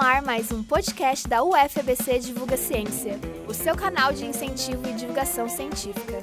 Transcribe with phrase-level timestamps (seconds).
[0.00, 3.18] ar mais um podcast da UFABC Divulga Ciência,
[3.48, 6.22] o seu canal de incentivo e divulgação científica.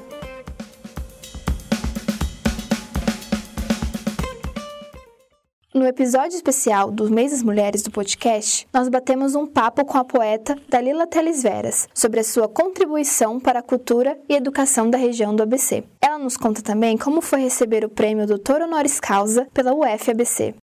[5.74, 10.06] No episódio especial dos Mês das Mulheres do podcast, nós batemos um papo com a
[10.06, 15.36] poeta Dalila Teles Veras sobre a sua contribuição para a cultura e educação da região
[15.36, 15.84] do ABC.
[16.02, 20.56] Ela nos conta também como foi receber o prêmio Doutor Honoris Causa pela UFABC.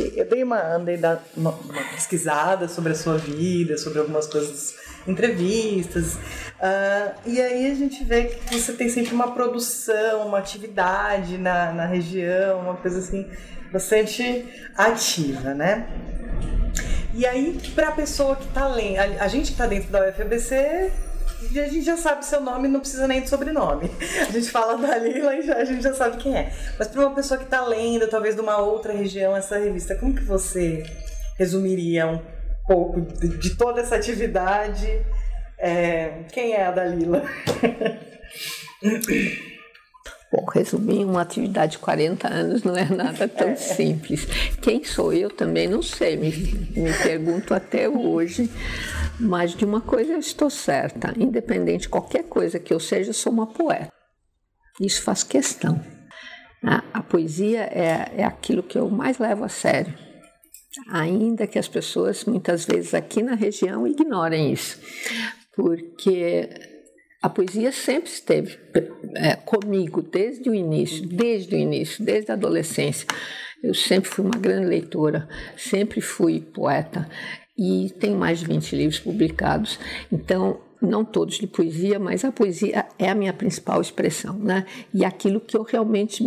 [0.00, 4.74] Eu dei uma, andei da, uma, uma pesquisada sobre a sua vida, sobre algumas coisas,
[5.06, 11.36] entrevistas, uh, e aí a gente vê que você tem sempre uma produção, uma atividade
[11.36, 13.28] na, na região, uma coisa assim
[13.70, 15.86] bastante ativa, né?
[17.12, 20.90] E aí, para a pessoa que está lendo, a, gente que está dentro da UFABC,
[21.58, 23.90] a gente já sabe seu nome, não precisa nem de sobrenome.
[24.20, 26.52] A gente fala da Lila e já, a gente já sabe quem é.
[26.78, 30.14] Mas para uma pessoa que está lendo, talvez de uma outra região, essa revista, como
[30.14, 30.84] que você
[31.38, 32.20] resumiria um
[32.66, 35.04] pouco de, de toda essa atividade?
[35.58, 37.22] É, quem é a Dalila?
[40.34, 43.54] Bom, resumir uma atividade de 40 anos não é nada tão é.
[43.54, 44.24] simples.
[44.60, 48.50] Quem sou eu também não sei, me, me pergunto até hoje.
[49.20, 53.14] Mas de uma coisa eu estou certa: independente de qualquer coisa que eu seja, eu
[53.14, 53.92] sou uma poeta.
[54.80, 55.80] Isso faz questão.
[56.64, 59.94] A, a poesia é, é aquilo que eu mais levo a sério.
[60.88, 64.80] Ainda que as pessoas, muitas vezes aqui na região, ignorem isso.
[65.54, 66.73] Porque
[67.24, 68.58] a poesia sempre esteve
[69.14, 73.06] é, comigo desde o início, desde o início, desde a adolescência.
[73.62, 75.26] Eu sempre fui uma grande leitora,
[75.56, 77.08] sempre fui poeta
[77.56, 79.78] e tenho mais de 20 livros publicados.
[80.12, 84.66] Então, não todos de poesia, mas a poesia é a minha principal expressão, né?
[84.92, 86.22] E aquilo que eu realmente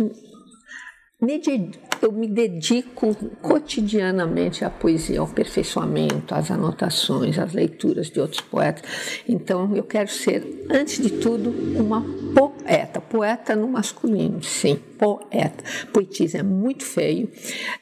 [2.00, 8.84] eu me dedico cotidianamente à poesia, ao aperfeiçoamento, às anotações, às leituras de outros poetas.
[9.28, 13.00] Então, eu quero ser, antes de tudo, uma poeta.
[13.00, 15.64] Poeta no masculino, sim, poeta.
[15.92, 17.28] Poetisa é muito feio,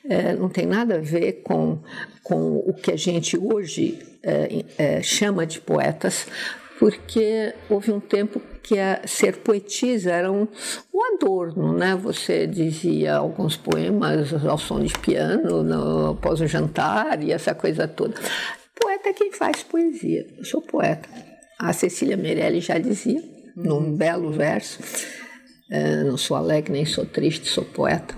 [0.08, 1.78] é, não tem nada a ver com,
[2.22, 6.26] com o que a gente hoje é, é, chama de poetas,
[6.78, 10.46] porque houve um tempo que a, ser poetisa era um,
[10.92, 11.94] um adorno, né?
[11.96, 17.86] Você dizia alguns poemas ao som de piano no, após o jantar e essa coisa
[17.88, 18.14] toda.
[18.78, 20.26] Poeta é quem faz poesia.
[20.36, 21.08] Eu sou poeta.
[21.58, 23.22] A Cecília Meirelli já dizia,
[23.56, 23.96] num uhum.
[23.96, 24.80] belo verso,
[25.70, 28.14] é, não sou alegre nem sou triste, sou poeta.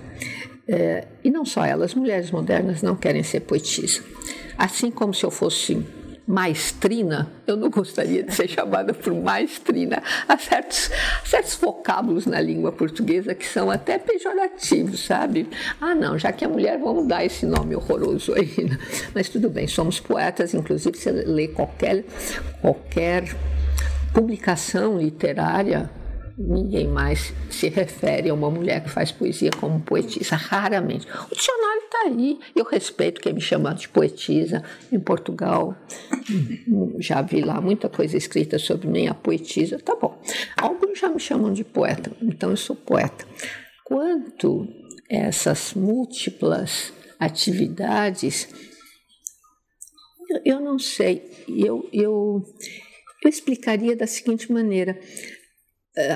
[0.67, 4.03] É, e não só elas, mulheres modernas não querem ser poetisa.
[4.57, 5.83] Assim como se eu fosse
[6.29, 10.03] maestrina, eu não gostaria de ser chamada por maestrina.
[10.27, 10.91] Há certos,
[11.25, 15.49] certos vocábulos na língua portuguesa que são até pejorativos, sabe?
[15.81, 18.63] Ah, não, já que é mulher, vamos dar esse nome horroroso aí.
[18.63, 18.77] Né?
[19.15, 22.05] Mas tudo bem, somos poetas, inclusive você lê qualquer,
[22.61, 23.35] qualquer
[24.13, 25.89] publicação literária
[26.39, 31.05] ninguém mais se refere a uma mulher que faz poesia como poetisa, raramente.
[31.29, 34.63] O dicionário está aí, eu respeito quem me chama de poetisa.
[34.89, 35.75] Em Portugal,
[36.97, 40.17] já vi lá muita coisa escrita sobre mim, a poetisa, tá bom.
[40.55, 43.25] Alguns já me chamam de poeta, então eu sou poeta.
[43.83, 44.65] Quanto
[45.09, 48.47] essas múltiplas atividades,
[50.45, 52.43] eu não sei, eu, eu,
[53.23, 54.97] eu explicaria da seguinte maneira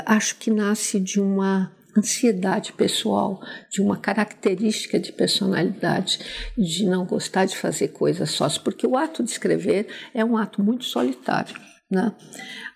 [0.05, 3.39] acho que nasce de uma ansiedade pessoal,
[3.69, 6.19] de uma característica de personalidade,
[6.57, 10.63] de não gostar de fazer coisas sós, porque o ato de escrever é um ato
[10.63, 11.55] muito solitário.
[11.91, 12.11] Né?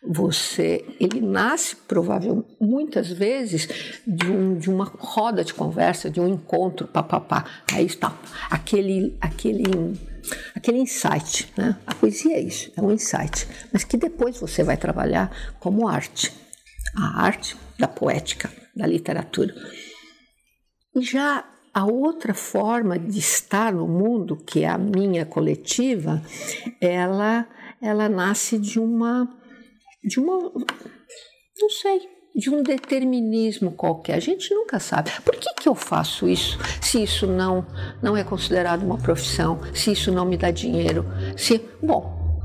[0.07, 3.67] Você, ele nasce provavelmente muitas vezes
[4.05, 7.43] de, um, de uma roda de conversa, de um encontro, papapá.
[7.73, 8.15] Aí está
[8.51, 9.63] aquele, aquele,
[10.53, 11.75] aquele insight, né?
[11.87, 16.31] A poesia é isso, é um insight, mas que depois você vai trabalhar como arte
[16.97, 19.53] a arte da poética, da literatura.
[20.95, 26.21] E já a outra forma de estar no mundo, que é a minha coletiva,
[26.81, 27.47] ela
[27.79, 29.31] ela nasce de uma
[30.03, 30.51] de uma
[31.59, 32.01] não sei,
[32.35, 34.15] de um determinismo qualquer.
[34.15, 35.11] A gente nunca sabe.
[35.21, 36.57] Por que, que eu faço isso?
[36.81, 37.63] Se isso não
[38.01, 41.05] não é considerado uma profissão, se isso não me dá dinheiro,
[41.37, 42.41] se bom,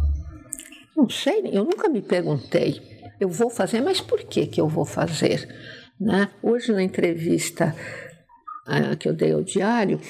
[0.94, 2.91] não sei, eu nunca me perguntei
[3.22, 5.48] eu vou fazer, mas por que, que eu vou fazer?
[6.00, 6.28] Né?
[6.42, 7.74] Hoje, na entrevista
[8.66, 10.00] uh, que eu dei ao diário,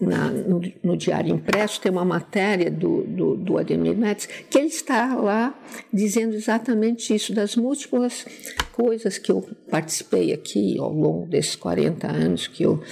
[0.00, 4.68] na, no, no, Diário Impresso, tem uma matéria do, do, do Ademir Metz, que ele
[4.68, 5.54] está lá
[5.92, 8.24] dizendo exatamente isso, das múltiplas
[8.72, 12.82] coisas que eu participei aqui ao longo desses 40 anos que eu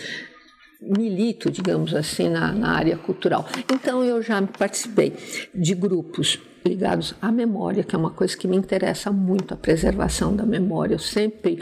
[0.80, 3.46] milito, digamos assim, na, na área cultural.
[3.72, 5.14] Então eu já participei
[5.54, 10.34] de grupos ligados à memória, que é uma coisa que me interessa muito, a preservação
[10.34, 10.94] da memória.
[10.94, 11.58] Eu sempre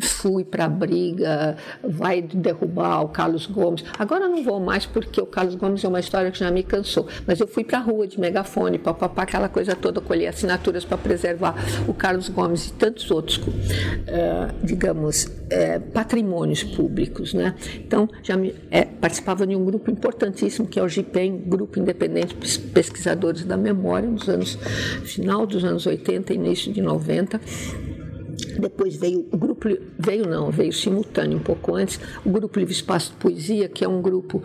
[0.00, 3.84] fui para a briga, vai derrubar o Carlos Gomes.
[3.98, 7.06] Agora não vou mais porque o Carlos Gomes é uma história que já me cansou,
[7.26, 10.98] mas eu fui para a rua de megafone, papapá, aquela coisa toda, colher assinaturas para
[10.98, 11.54] preservar
[11.86, 17.34] o Carlos Gomes e tantos outros, uh, digamos, uh, patrimônios públicos.
[17.34, 17.54] Né?
[17.76, 22.34] Então, já me, é, participava de um grupo importantíssimo, que é o GIPEM, Grupo Independente
[22.34, 24.41] Pesquisadores da Memória, nos anos
[25.04, 27.40] final dos anos 80, início de 90.
[28.58, 29.68] Depois veio o grupo,
[29.98, 33.88] veio não, veio simultâneo, um pouco antes, o grupo Livre Espaço de Poesia, que é
[33.88, 34.42] um grupo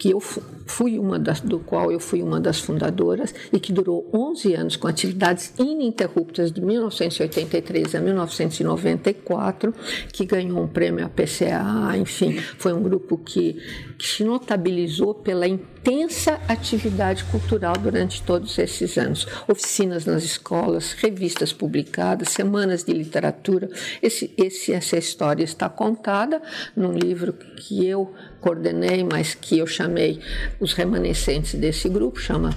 [0.00, 4.08] que eu fui uma das, do qual eu fui uma das fundadoras e que durou
[4.14, 9.74] 11 anos com atividades ininterruptas de 1983 a 1994,
[10.10, 13.60] que ganhou um prêmio APCA, enfim, foi um grupo que,
[13.98, 15.46] que se notabilizou pela
[15.80, 19.26] intensa atividade cultural durante todos esses anos.
[19.48, 23.68] Oficinas nas escolas, revistas publicadas, semanas de literatura.
[24.02, 26.42] Esse, esse, essa história está contada
[26.76, 30.20] num livro que eu coordenei, mas que eu chamei
[30.60, 32.50] os remanescentes desse grupo, chama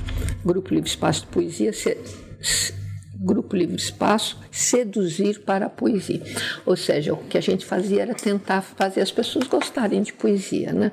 [0.45, 1.71] Grupo Livre Espaço de Poesia,
[3.15, 6.21] Grupo Livre Espaço, seduzir para a poesia.
[6.63, 10.71] Ou seja, o que a gente fazia era tentar fazer as pessoas gostarem de poesia.
[10.71, 10.91] Né?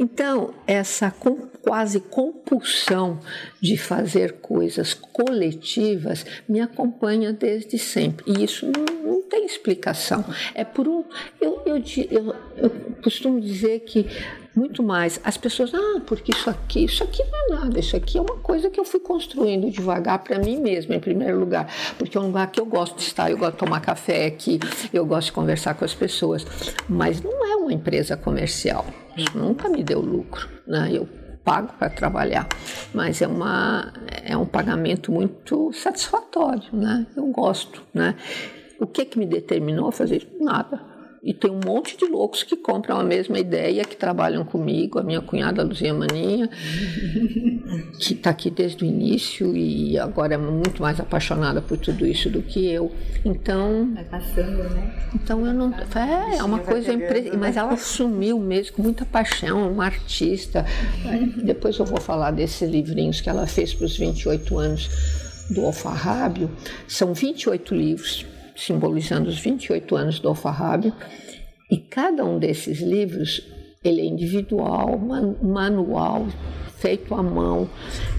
[0.00, 1.14] Então, essa
[1.60, 3.20] quase compulsão
[3.60, 8.24] de fazer coisas coletivas me acompanha desde sempre.
[8.26, 10.24] E isso não, não tem explicação.
[10.54, 11.04] É por um.
[11.38, 12.70] Eu, eu, eu, eu
[13.02, 14.06] costumo dizer que
[14.54, 15.20] muito mais.
[15.24, 18.36] As pessoas, ah, porque isso aqui, isso aqui não é nada, isso aqui é uma
[18.36, 21.68] coisa que eu fui construindo devagar para mim mesma, em primeiro lugar,
[21.98, 24.58] porque é um lugar que eu gosto de estar, eu gosto de tomar café aqui,
[24.92, 26.46] eu gosto de conversar com as pessoas,
[26.88, 28.86] mas não é uma empresa comercial,
[29.16, 30.90] isso nunca me deu lucro, né?
[30.92, 31.08] Eu
[31.44, 32.48] pago para trabalhar,
[32.92, 33.92] mas é, uma,
[34.24, 37.06] é um pagamento muito satisfatório, né?
[37.16, 38.14] Eu gosto, né?
[38.80, 40.26] O que que me determinou a fazer?
[40.40, 40.93] Nada
[41.24, 45.02] e tem um monte de loucos que compram a mesma ideia, que trabalham comigo, a
[45.02, 46.50] minha cunhada Luzia Maninha,
[47.98, 52.28] que está aqui desde o início e agora é muito mais apaixonada por tudo isso
[52.28, 52.92] do que eu.
[53.24, 53.90] Então.
[53.94, 55.08] Vai passando, né?
[55.14, 55.72] Então eu não.
[55.72, 57.38] É, é uma coisa impressionante.
[57.38, 60.66] Mas ela assumiu mesmo com muita paixão, uma artista.
[61.42, 64.90] Depois eu vou falar desses livrinhos que ela fez para os 28 anos
[65.48, 66.50] do Alfarrábio.
[66.86, 70.92] São 28 livros simbolizando os 28 anos do alfarrábio,
[71.70, 73.42] e cada um desses livros
[73.82, 74.98] ele é individual,
[75.42, 76.26] manual,
[76.78, 77.68] feito à mão.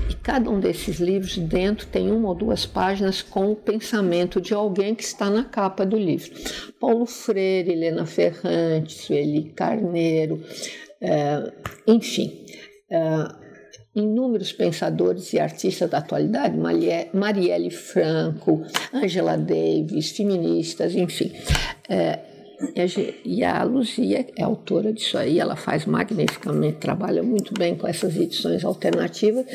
[0.09, 4.53] E cada um desses livros dentro tem uma ou duas páginas com o pensamento de
[4.53, 6.31] alguém que está na capa do livro.
[6.79, 10.41] Paulo Freire, Helena Ferrante, Sueli Carneiro,
[11.01, 11.51] é,
[11.87, 12.45] enfim.
[12.89, 13.44] É,
[13.95, 16.57] inúmeros pensadores e artistas da atualidade,
[17.13, 18.63] Marielle Franco,
[18.93, 21.31] Angela Davis, feministas, enfim.
[21.87, 22.19] É,
[23.23, 28.15] e a Luzia é autora disso aí, ela faz magnificamente, trabalha muito bem com essas
[28.15, 29.45] edições alternativas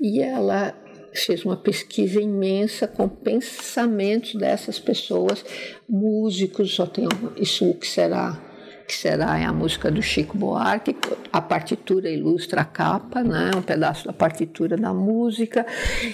[0.00, 0.74] e ela
[1.12, 5.44] fez uma pesquisa imensa com pensamentos dessas pessoas,
[5.88, 8.40] músicos, só tem isso que será
[8.86, 10.96] que será a música do Chico Buarque.
[11.32, 13.50] A partitura ilustra a capa, né?
[13.56, 15.66] um pedaço da partitura da música.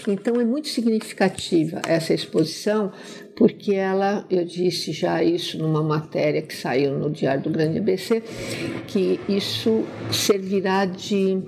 [0.06, 2.92] Então é muito significativa essa exposição,
[3.40, 8.22] porque ela, eu disse já isso numa matéria que saiu no Diário do Grande ABC,
[8.86, 9.82] que isso
[10.12, 11.38] servirá de,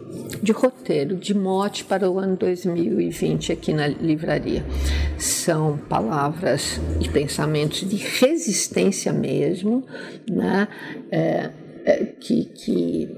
[0.43, 4.65] de roteiro, de mote para o ano 2020 aqui na livraria.
[5.19, 9.85] São palavras e pensamentos de resistência mesmo,
[10.31, 10.69] né?
[11.11, 11.51] É,
[11.85, 13.09] é, que, que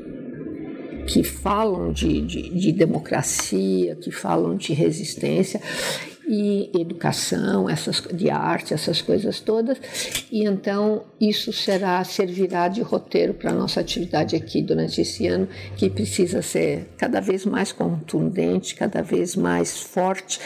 [1.06, 5.60] que falam de, de, de, democracia, que falam de resistência
[6.26, 9.78] e educação, essas de arte, essas coisas todas.
[10.30, 15.48] E então isso será servirá de roteiro para a nossa atividade aqui durante esse ano,
[15.76, 20.40] que precisa ser cada vez mais contundente, cada vez mais forte,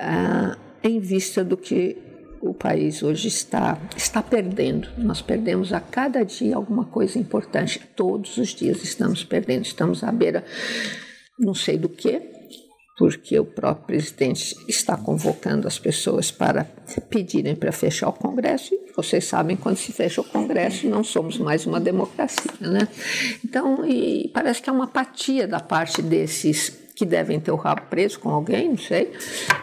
[0.00, 1.96] uh, em vista do que
[2.40, 4.88] o país hoje está está perdendo.
[4.98, 7.80] Nós perdemos a cada dia alguma coisa importante.
[7.96, 9.64] Todos os dias estamos perdendo.
[9.64, 10.44] Estamos à beira
[11.38, 12.22] não sei do que,
[12.96, 16.64] porque o próprio presidente está convocando as pessoas para
[17.10, 21.36] pedirem para fechar o Congresso, e vocês sabem, quando se fecha o Congresso, não somos
[21.36, 22.52] mais uma democracia.
[22.60, 22.88] Né?
[23.44, 23.80] Então,
[24.32, 28.30] parece que é uma apatia da parte desses que devem ter o rabo preso com
[28.30, 29.12] alguém, não sei,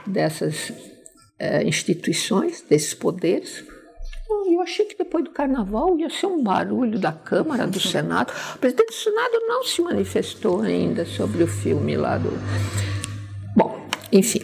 [0.05, 0.71] dessas
[1.39, 3.65] é, instituições, desses poderes.
[4.45, 8.31] Eu achei que depois do carnaval ia ser um barulho da Câmara, do Senado.
[8.55, 12.29] O presidente do Senado não se manifestou ainda sobre o filme lá do.
[14.13, 14.41] Enfim.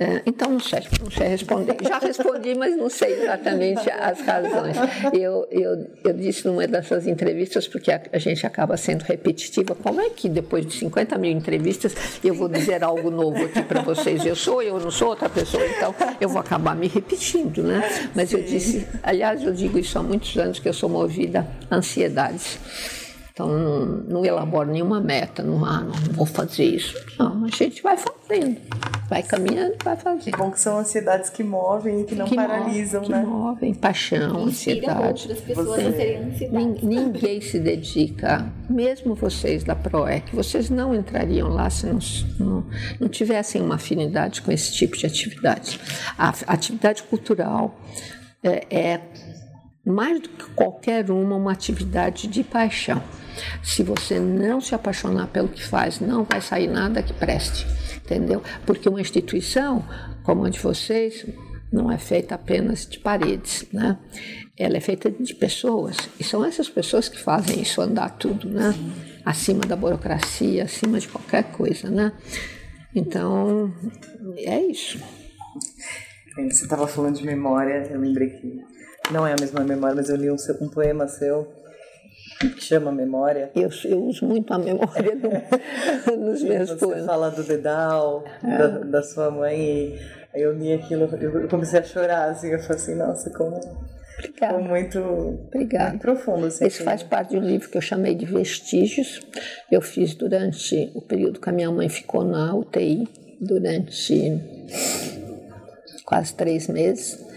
[0.00, 1.76] É, então, não sei, não sei responder.
[1.82, 4.76] Já respondi, mas não sei exatamente as razões.
[5.12, 10.00] Eu, eu, eu disse numa dessas entrevistas, porque a, a gente acaba sendo repetitiva, como
[10.00, 14.24] é que depois de 50 mil entrevistas eu vou dizer algo novo aqui para vocês?
[14.24, 17.82] Eu sou, eu não sou outra pessoa, então eu vou acabar me repetindo, né?
[18.14, 21.74] Mas eu disse, aliás, eu digo isso há muitos anos, que eu sou movida a
[21.74, 22.56] ansiedades.
[23.38, 26.92] Então, não, não elaboro nenhuma meta, não, ah, não vou fazer isso.
[27.16, 28.60] Não, a gente vai fazendo,
[29.08, 30.36] vai caminhando vai fazendo.
[30.36, 33.20] Bom que são ansiedades que movem e que não que paralisam, move, né?
[33.20, 35.28] Que movem, paixão, ansiedade.
[35.28, 36.84] outras pessoas a terem ansiedade.
[36.84, 42.00] Ninguém se dedica, mesmo vocês da PROEC, vocês não entrariam lá se não,
[42.40, 42.66] não,
[42.98, 45.78] não tivessem uma afinidade com esse tipo de atividade.
[46.18, 47.78] A atividade cultural
[48.42, 49.00] é, é
[49.88, 53.02] mais do que qualquer uma, uma atividade de paixão.
[53.62, 57.66] Se você não se apaixonar pelo que faz, não vai sair nada que preste,
[57.96, 58.42] entendeu?
[58.66, 59.84] Porque uma instituição
[60.22, 61.24] como a de vocês
[61.72, 63.98] não é feita apenas de paredes, né?
[64.56, 68.74] Ela é feita de pessoas e são essas pessoas que fazem isso andar tudo, né?
[69.24, 72.12] Acima da burocracia, acima de qualquer coisa, né?
[72.94, 73.72] Então
[74.36, 74.98] é isso.
[76.34, 78.60] Você estava falando de memória, eu lembrei que
[79.10, 81.46] não é a mesma memória, mas eu li um, um poema seu
[82.38, 83.50] que chama Memória.
[83.54, 85.28] Eu, eu uso muito a memória do,
[86.16, 87.06] nos meus Você poemas.
[87.06, 88.58] fala do dedal, é.
[88.58, 89.98] da, da, sua mãe, e
[90.34, 93.58] eu li aquilo, eu comecei a chorar, assim, eu falei assim, nossa, como...
[94.18, 94.58] Obrigada.
[94.58, 95.90] muito, Obrigada.
[95.90, 96.46] muito profundo.
[96.46, 99.20] Assim, Esse faz parte de um livro que eu chamei de Vestígios.
[99.70, 103.08] Eu fiz durante o período que a minha mãe ficou na UTI,
[103.40, 104.42] durante
[106.04, 107.27] quase três meses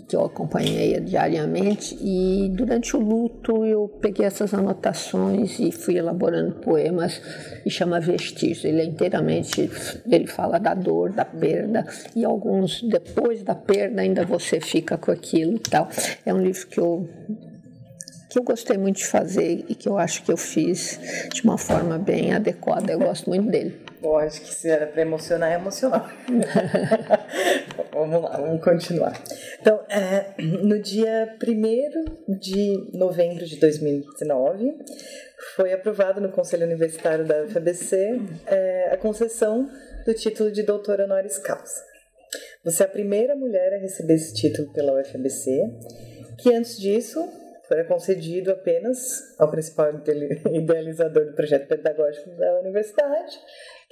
[0.00, 6.56] que eu acompanhei diariamente e durante o luto eu peguei essas anotações e fui elaborando
[6.56, 7.20] poemas
[7.64, 8.64] e chama Vestígios.
[8.64, 9.70] Ele é inteiramente,
[10.06, 15.10] ele fala da dor, da perda e alguns depois da perda ainda você fica com
[15.10, 15.88] aquilo e tal.
[16.24, 17.08] É um livro que eu
[18.34, 20.98] que eu gostei muito de fazer e que eu acho que eu fiz
[21.32, 22.90] de uma forma bem adequada.
[22.90, 23.83] Eu gosto muito dele.
[24.18, 26.06] Acho que se era para emocionar, é emocional.
[27.92, 29.20] vamos lá, vamos continuar.
[29.60, 34.76] Então, é, no dia 1 de novembro de 2019,
[35.56, 39.70] foi aprovado no Conselho Universitário da UFABC é, a concessão
[40.04, 41.82] do título de doutora honoris causa.
[42.64, 45.50] Você é a primeira mulher a receber esse título pela UFABC,
[46.38, 47.26] que antes disso
[47.66, 49.90] foi concedido apenas ao principal
[50.52, 53.38] idealizador do projeto pedagógico da universidade,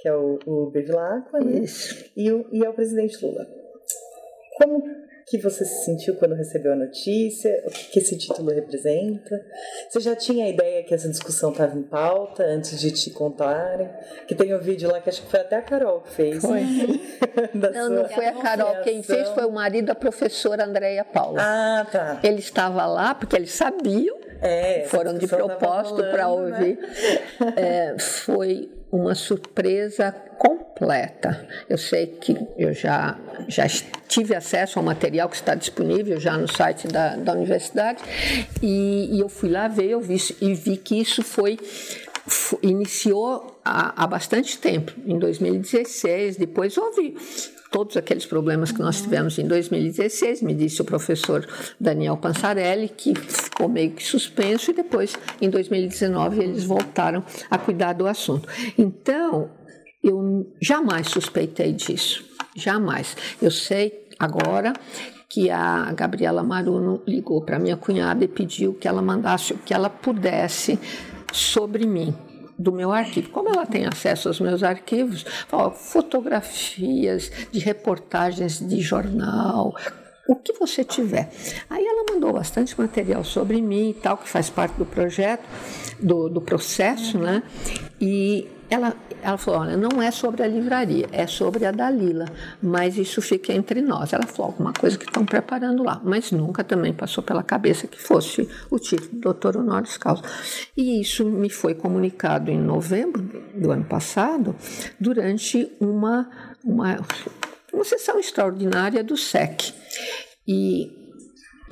[0.03, 1.59] que é o, o Bevilacqua, né?
[1.59, 2.11] Isso.
[2.13, 3.47] E, o, e ao presidente Lula.
[4.57, 4.83] Como
[5.25, 7.49] que você se sentiu quando recebeu a notícia?
[7.65, 9.41] O que esse título representa?
[9.89, 13.89] Você já tinha a ideia que essa discussão estava em pauta antes de te contarem?
[14.27, 16.41] Que tem um vídeo lá que acho que foi até a Carol que fez.
[16.41, 16.63] Foi.
[17.55, 18.83] não, não foi a Carol.
[18.83, 21.39] Quem fez foi o marido da professora Andréia Paula.
[21.41, 22.19] Ah, tá.
[22.21, 24.17] Ele estava lá porque eles sabiam.
[24.43, 26.27] É, foram de propósito para né?
[26.27, 26.77] ouvir.
[26.77, 27.53] Né?
[27.55, 31.47] É, foi uma surpresa completa.
[31.67, 33.65] Eu sei que eu já, já
[34.07, 38.03] tive acesso ao material que está disponível já no site da, da universidade
[38.61, 41.57] e, e eu fui lá ver eu vi, e vi que isso foi
[42.61, 47.15] iniciou há, há bastante tempo, em 2016, depois houve
[47.73, 51.43] todos aqueles problemas que nós tivemos em 2016, me disse o professor
[51.79, 57.93] Daniel Pansarelli, que ficou meio que suspenso, e depois, em 2019, eles voltaram a cuidar
[57.93, 58.47] do assunto.
[58.77, 59.49] Então,
[60.03, 62.23] eu jamais suspeitei disso,
[62.55, 63.17] jamais.
[63.41, 64.71] Eu sei agora
[65.27, 69.73] que a Gabriela Maruno ligou para minha cunhada e pediu que ela mandasse o que
[69.73, 70.77] ela pudesse
[71.31, 72.13] sobre mim
[72.57, 73.29] do meu arquivo.
[73.29, 75.25] Como ela tem acesso aos meus arquivos,
[75.75, 79.75] fotografias de reportagens de jornal,
[80.27, 81.29] o que você tiver.
[81.69, 85.43] Aí ela mandou bastante material sobre mim e tal, que faz parte do projeto,
[85.99, 87.43] do, do processo, né?
[87.99, 92.25] E ela, ela falou: olha, não é sobre a livraria, é sobre a Dalila,
[92.61, 94.13] mas isso fica entre nós.
[94.13, 98.01] Ela falou alguma coisa que estão preparando lá, mas nunca também passou pela cabeça que
[98.01, 100.23] fosse o título Doutor Honoris Causa.
[100.75, 103.21] E isso me foi comunicado em novembro
[103.53, 104.55] do ano passado,
[104.99, 106.29] durante uma,
[106.63, 106.97] uma,
[107.73, 109.73] uma sessão extraordinária do SEC.
[110.47, 111.03] E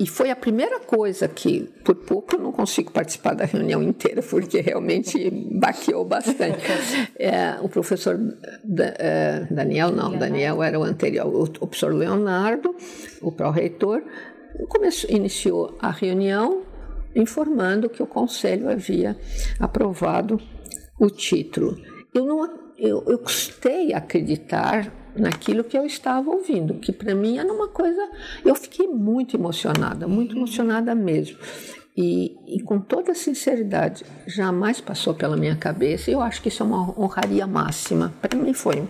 [0.02, 4.20] e foi a primeira coisa que, por pouco, eu não consigo participar da reunião inteira,
[4.20, 6.58] porque realmente baqueou bastante.
[7.16, 8.18] É, o professor
[8.64, 12.74] da, é, Daniel, não, Daniel era o anterior, o, o professor Leonardo,
[13.20, 14.02] o pró-reitor,
[14.68, 16.62] começou, iniciou a reunião
[17.14, 19.16] informando que o conselho havia
[19.60, 20.40] aprovado
[20.98, 21.78] o título.
[22.12, 22.42] Eu não
[22.76, 28.00] eu, eu custei acreditar naquilo que eu estava ouvindo, que para mim era uma coisa.
[28.44, 31.38] Eu fiquei muito emocionada, muito emocionada mesmo.
[31.96, 36.10] E, e, com toda sinceridade, jamais passou pela minha cabeça.
[36.10, 38.14] Eu acho que isso é uma honraria máxima.
[38.20, 38.88] Para mim foi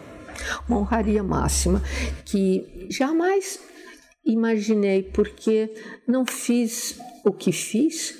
[0.69, 1.83] uma honraria máxima
[2.25, 3.59] que jamais
[4.25, 5.75] imaginei, porque
[6.07, 8.17] não fiz o que fiz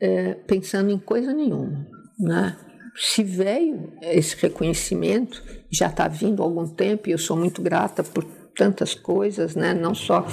[0.00, 1.86] é, pensando em coisa nenhuma.
[2.18, 2.56] Né?
[2.98, 8.02] Se veio esse reconhecimento, já está vindo há algum tempo, e eu sou muito grata
[8.02, 8.24] por
[8.58, 9.72] tantas coisas, né?
[9.72, 10.26] não só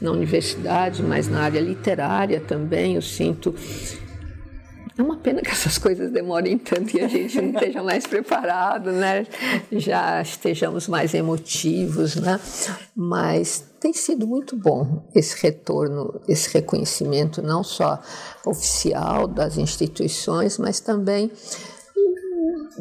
[0.00, 2.94] na universidade, mas na área literária também.
[2.94, 3.52] Eu sinto.
[4.96, 8.92] É uma pena que essas coisas demorem tanto e a gente não esteja mais preparado,
[8.92, 9.26] né?
[9.72, 12.38] Já estejamos mais emotivos, né?
[12.94, 18.00] Mas tem sido muito bom esse retorno, esse reconhecimento, não só
[18.46, 21.32] oficial das instituições, mas também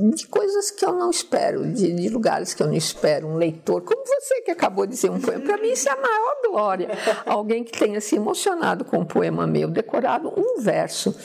[0.09, 3.81] de coisas que eu não espero, de, de, lugares que eu não espero, um leitor,
[3.83, 6.89] como você que acabou de dizer um poema, para mim isso é a maior glória.
[7.25, 11.15] Alguém que tenha se emocionado com um poema meu, decorado um verso.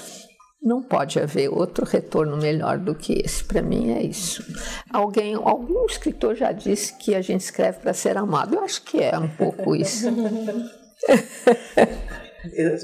[0.63, 3.45] Não pode haver outro retorno melhor do que esse.
[3.45, 4.45] Para mim é isso.
[4.93, 8.57] Alguém, algum escritor já disse que a gente escreve para ser amado.
[8.57, 10.11] Eu acho que é um pouco isso.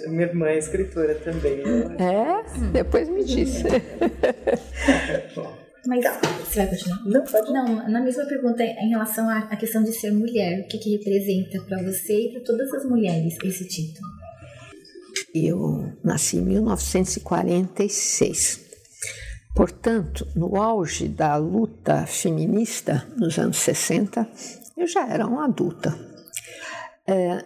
[0.09, 1.61] Minha irmã é escritora também.
[1.99, 2.45] É?
[2.73, 3.65] Depois me disse.
[5.87, 6.05] Mas
[6.45, 7.03] você vai continuar?
[7.05, 7.53] Não, pode.
[7.53, 11.61] Não, na mesma pergunta em relação à questão de ser mulher, o que, que representa
[11.62, 14.07] para você e para todas as mulheres esse título?
[15.35, 18.61] Eu nasci em 1946.
[19.55, 24.27] Portanto, no auge da luta feminista nos anos 60,
[24.77, 25.95] eu já era uma adulta.
[27.07, 27.45] É,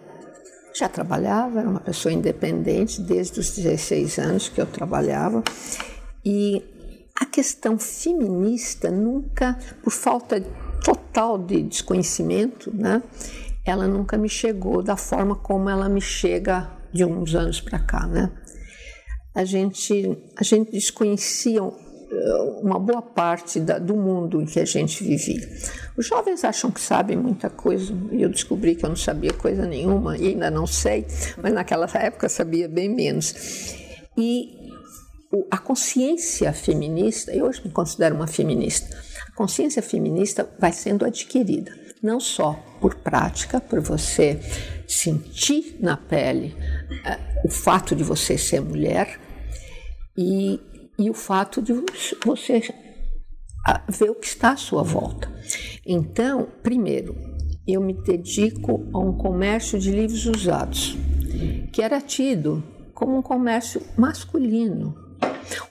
[0.75, 5.43] já trabalhava, era uma pessoa independente desde os 16 anos que eu trabalhava
[6.25, 6.62] e
[7.16, 10.40] a questão feminista nunca, por falta
[10.85, 13.02] total de desconhecimento, né,
[13.64, 18.07] ela nunca me chegou da forma como ela me chega de uns anos para cá,
[18.07, 18.31] né?
[19.35, 24.64] A gente, a gente desconhecia eh, uma boa parte da, do mundo em que a
[24.64, 25.46] gente vivia.
[25.96, 29.66] Os jovens acham que sabem muita coisa e eu descobri que eu não sabia coisa
[29.66, 31.05] nenhuma e ainda não sei,
[31.42, 33.35] mas naquela época sabia bem menos.
[34.16, 34.65] E
[35.51, 38.96] a consciência feminista, eu hoje me considero uma feminista,
[39.27, 41.72] a consciência feminista vai sendo adquirida,
[42.03, 44.40] não só por prática, por você
[44.87, 46.55] sentir na pele
[47.05, 49.18] uh, o fato de você ser mulher
[50.16, 50.61] e,
[50.99, 51.72] e o fato de
[52.25, 52.62] você
[53.88, 55.29] ver o que está à sua volta.
[55.85, 57.16] Então, primeiro,
[57.66, 60.96] eu me dedico a um comércio de livros usados,
[61.72, 62.62] que era tido
[62.94, 65.06] como um comércio masculino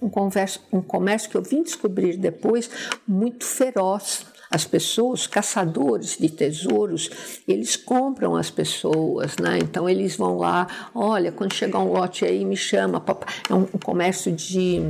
[0.01, 2.69] um, converso, um comércio que eu vim descobrir depois
[3.07, 4.25] muito feroz.
[4.49, 7.09] As pessoas, caçadores de tesouros,
[7.47, 9.57] eles compram as pessoas, né?
[9.57, 13.03] Então eles vão lá, olha, quando chegar um lote aí, me chama.
[13.49, 14.81] É um, um comércio de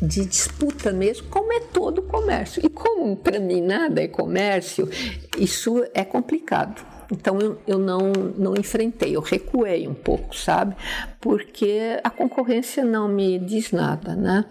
[0.00, 2.64] de disputa mesmo, como é todo comércio.
[2.64, 4.88] E como para mim nada é comércio,
[5.36, 6.97] isso é complicado.
[7.10, 10.76] Então eu, eu não, não enfrentei, eu recuei um pouco, sabe?
[11.20, 14.44] Porque a concorrência não me diz nada, né?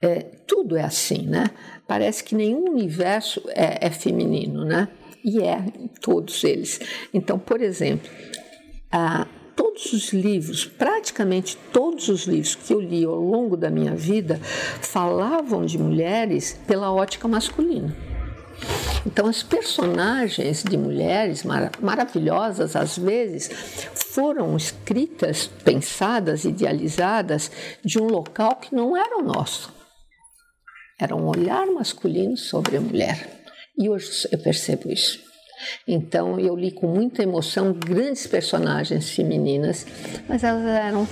[0.00, 1.50] É, tudo é assim, né?
[1.86, 4.88] Parece que nenhum universo é, é feminino, né?
[5.24, 5.64] E é,
[6.00, 6.80] todos eles.
[7.12, 8.10] Então, por exemplo,
[8.90, 13.94] a, todos os livros, praticamente todos os livros que eu li ao longo da minha
[13.94, 14.38] vida,
[14.80, 18.13] falavam de mulheres pela ótica masculina.
[19.06, 23.48] Então, as personagens de mulheres mar maravilhosas, às vezes,
[24.12, 27.50] foram escritas, pensadas, idealizadas
[27.84, 29.72] de um local que não era o nosso.
[30.98, 33.28] Era um olhar masculino sobre a mulher.
[33.76, 35.22] E hoje eu percebo isso.
[35.86, 39.86] Então eu li com muita emoção grandes personagens femininas,
[40.28, 41.08] mas elas eram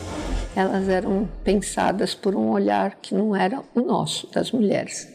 [0.54, 5.11] elas eram pensadas por um olhar que não era o nosso das mulheres.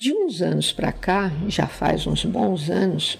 [0.00, 3.18] De uns anos para cá, já faz uns bons anos,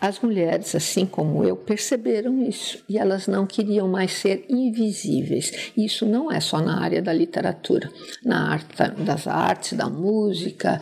[0.00, 5.70] as mulheres, assim como eu, perceberam isso e elas não queriam mais ser invisíveis.
[5.76, 7.92] Isso não é só na área da literatura,
[8.24, 10.80] na arte das artes, da música,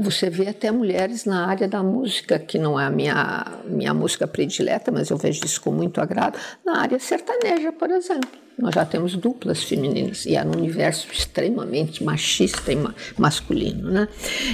[0.00, 4.26] você vê até mulheres na área da música, que não é a minha, minha música
[4.26, 8.30] predileta, mas eu vejo isso com muito agrado, na área sertaneja, por exemplo.
[8.58, 12.76] Nós já temos duplas femininas e é um universo extremamente machista e
[13.18, 13.90] masculino.
[13.90, 14.08] Né?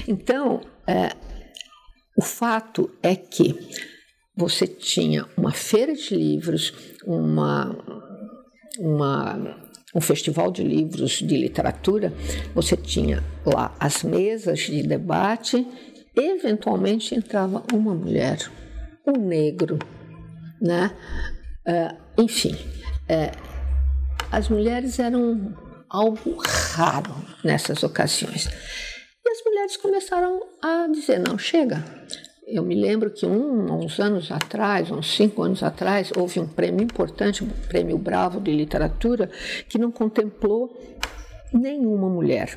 [0.07, 1.11] Então, é,
[2.17, 3.59] o fato é que
[4.37, 6.73] você tinha uma feira de livros,
[7.05, 7.77] uma,
[8.79, 9.57] uma,
[9.97, 12.13] um festival de livros de literatura,
[12.55, 15.67] você tinha lá as mesas de debate,
[16.15, 18.39] eventualmente entrava uma mulher,
[19.07, 19.79] um negro,
[20.61, 20.95] né?
[21.67, 23.37] Uh, enfim, uh,
[24.31, 25.57] as mulheres eram
[25.89, 26.37] algo
[26.75, 28.51] raro nessas ocasiões.
[29.25, 31.83] E as mulheres começaram a dizer: não, chega.
[32.47, 36.85] Eu me lembro que um, uns anos atrás, uns cinco anos atrás, houve um prêmio
[36.85, 39.29] importante, o Prêmio Bravo de Literatura,
[39.69, 40.73] que não contemplou
[41.53, 42.57] nenhuma mulher.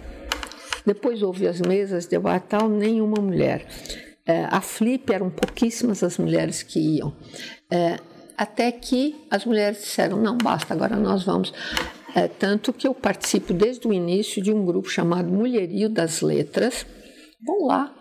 [0.85, 3.65] Depois houve as mesas de Batal, nenhuma mulher.
[4.27, 7.15] É, a Flip eram pouquíssimas as mulheres que iam.
[7.71, 7.97] É,
[8.37, 11.51] até que as mulheres disseram: não, basta, agora nós vamos.
[12.15, 16.85] É, tanto que eu participo desde o início de um grupo chamado Mulherio das Letras.
[17.43, 17.91] Vão lá.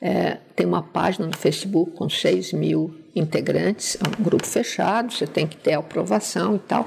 [0.00, 5.26] É, tem uma página no Facebook com 6 mil integrantes, é um grupo fechado, você
[5.26, 6.86] tem que ter aprovação e tal.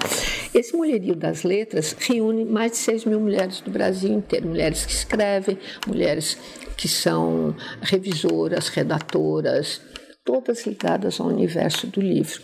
[0.54, 4.94] Esse Mulherio das Letras reúne mais de 6 mil mulheres do Brasil inteiro, mulheres que
[4.94, 6.38] escrevem, mulheres
[6.78, 9.82] que são revisoras, redatoras,
[10.24, 12.42] todas ligadas ao universo do livro.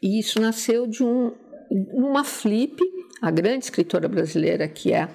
[0.00, 1.32] E isso nasceu de um,
[1.70, 2.80] uma flip,
[3.20, 5.08] a grande escritora brasileira que é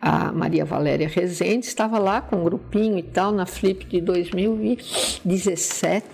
[0.00, 6.06] a Maria Valéria Rezende, estava lá com um grupinho e tal na flip de 2017,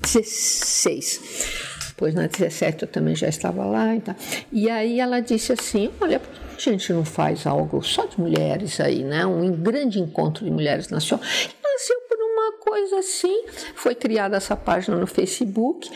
[0.00, 1.94] 16.
[1.96, 4.14] Pois na 17 eu também já estava lá e tal.
[4.52, 8.18] E aí ela disse assim: Olha, por que a gente não faz algo só de
[8.18, 9.26] mulheres aí, né?
[9.26, 11.26] Um grande encontro de mulheres nacional.
[11.26, 13.44] nasceu por uma coisa assim.
[13.74, 15.90] Foi criada essa página no Facebook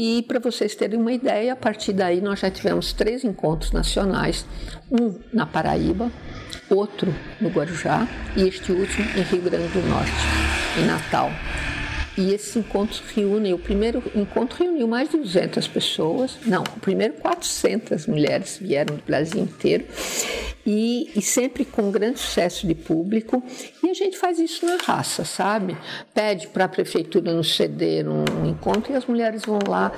[0.00, 4.46] e para vocês terem uma ideia, a partir daí nós já tivemos três encontros nacionais,
[4.88, 6.08] um na Paraíba,
[6.70, 8.06] outro no Guarujá
[8.36, 10.12] e este último em Rio Grande do Norte,
[10.78, 11.30] em Natal.
[12.18, 17.14] E esses encontros reúnem, o primeiro encontro reuniu mais de 200 pessoas, não, o primeiro
[17.14, 19.84] 400 mulheres vieram do Brasil inteiro,
[20.66, 23.40] e, e, sempre com grande sucesso de público,
[23.84, 25.76] e a gente faz isso na raça, sabe?
[26.12, 29.92] Pede para a prefeitura nos ceder um, um, encontro e as mulheres vão lá,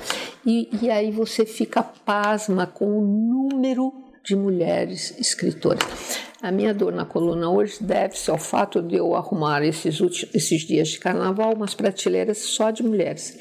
[0.45, 3.91] e, e aí você fica pasma com o número
[4.23, 6.30] de mulheres escritoras.
[6.41, 10.61] A minha dor na coluna hoje deve-se ao fato de eu arrumar esses, últimos, esses
[10.63, 13.37] dias de carnaval umas prateleiras só de mulheres.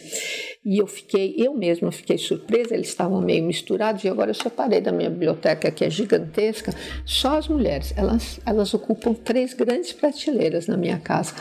[0.63, 4.83] E eu fiquei, eu mesma fiquei surpresa, eles estavam meio misturados, e agora eu separei
[4.83, 6.75] da minha biblioteca, que é gigantesca,
[7.07, 7.95] só as mulheres.
[7.97, 11.35] Elas, elas ocupam três grandes prateleiras na minha casa.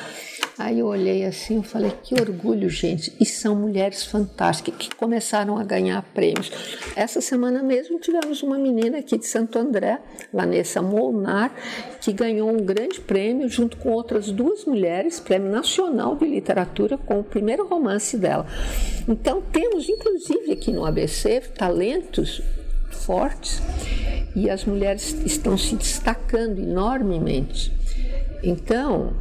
[0.58, 3.14] Aí eu olhei assim e falei, que orgulho, gente.
[3.18, 6.52] E são mulheres fantásticas que começaram a ganhar prêmios.
[6.98, 10.00] Essa semana mesmo tivemos uma menina aqui de Santo André,
[10.34, 11.54] Vanessa Molnar,
[12.02, 17.22] que ganhou um grande prêmio junto com outras duas mulheres, Prêmio Nacional de Literatura, com
[17.22, 18.46] o primeiro romance dela.
[19.10, 22.44] Então temos, inclusive aqui no ABC, talentos
[22.92, 23.60] fortes
[24.36, 27.74] e as mulheres estão se destacando enormemente.
[28.44, 29.12] Então,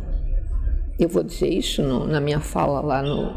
[0.98, 3.32] eu vou dizer isso no, na minha fala lá no,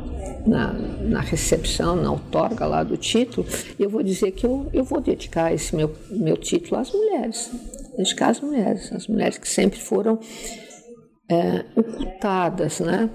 [0.46, 3.48] na, na, recepção, na outorga lá do título,
[3.80, 7.50] eu vou dizer que eu, eu vou dedicar esse meu, meu título às mulheres,
[7.98, 10.20] dedicar às mulheres, as mulheres que sempre foram
[11.32, 13.10] é, ocultadas, né?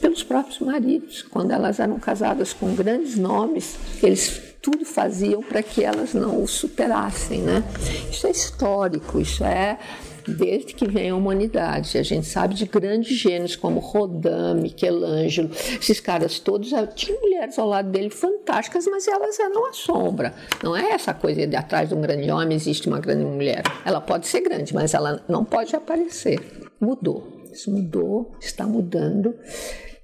[0.00, 5.82] Pelos próprios maridos, quando elas eram casadas com grandes nomes, eles tudo faziam para que
[5.82, 7.64] elas não o superassem, né?
[8.10, 9.78] Isso é histórico, isso é
[10.26, 11.98] desde que vem a humanidade.
[11.98, 16.72] A gente sabe de grandes gênios como Rodin, Michelangelo, esses caras todos.
[16.72, 20.34] Eh, tinham mulheres ao lado dele fantásticas, mas elas eram a sombra.
[20.62, 23.62] Não é essa coisa de atrás de um grande homem existe uma grande mulher.
[23.84, 26.40] Ela pode ser grande, mas ela não pode aparecer.
[26.80, 27.41] Mudou.
[27.52, 29.34] Isso mudou, está mudando.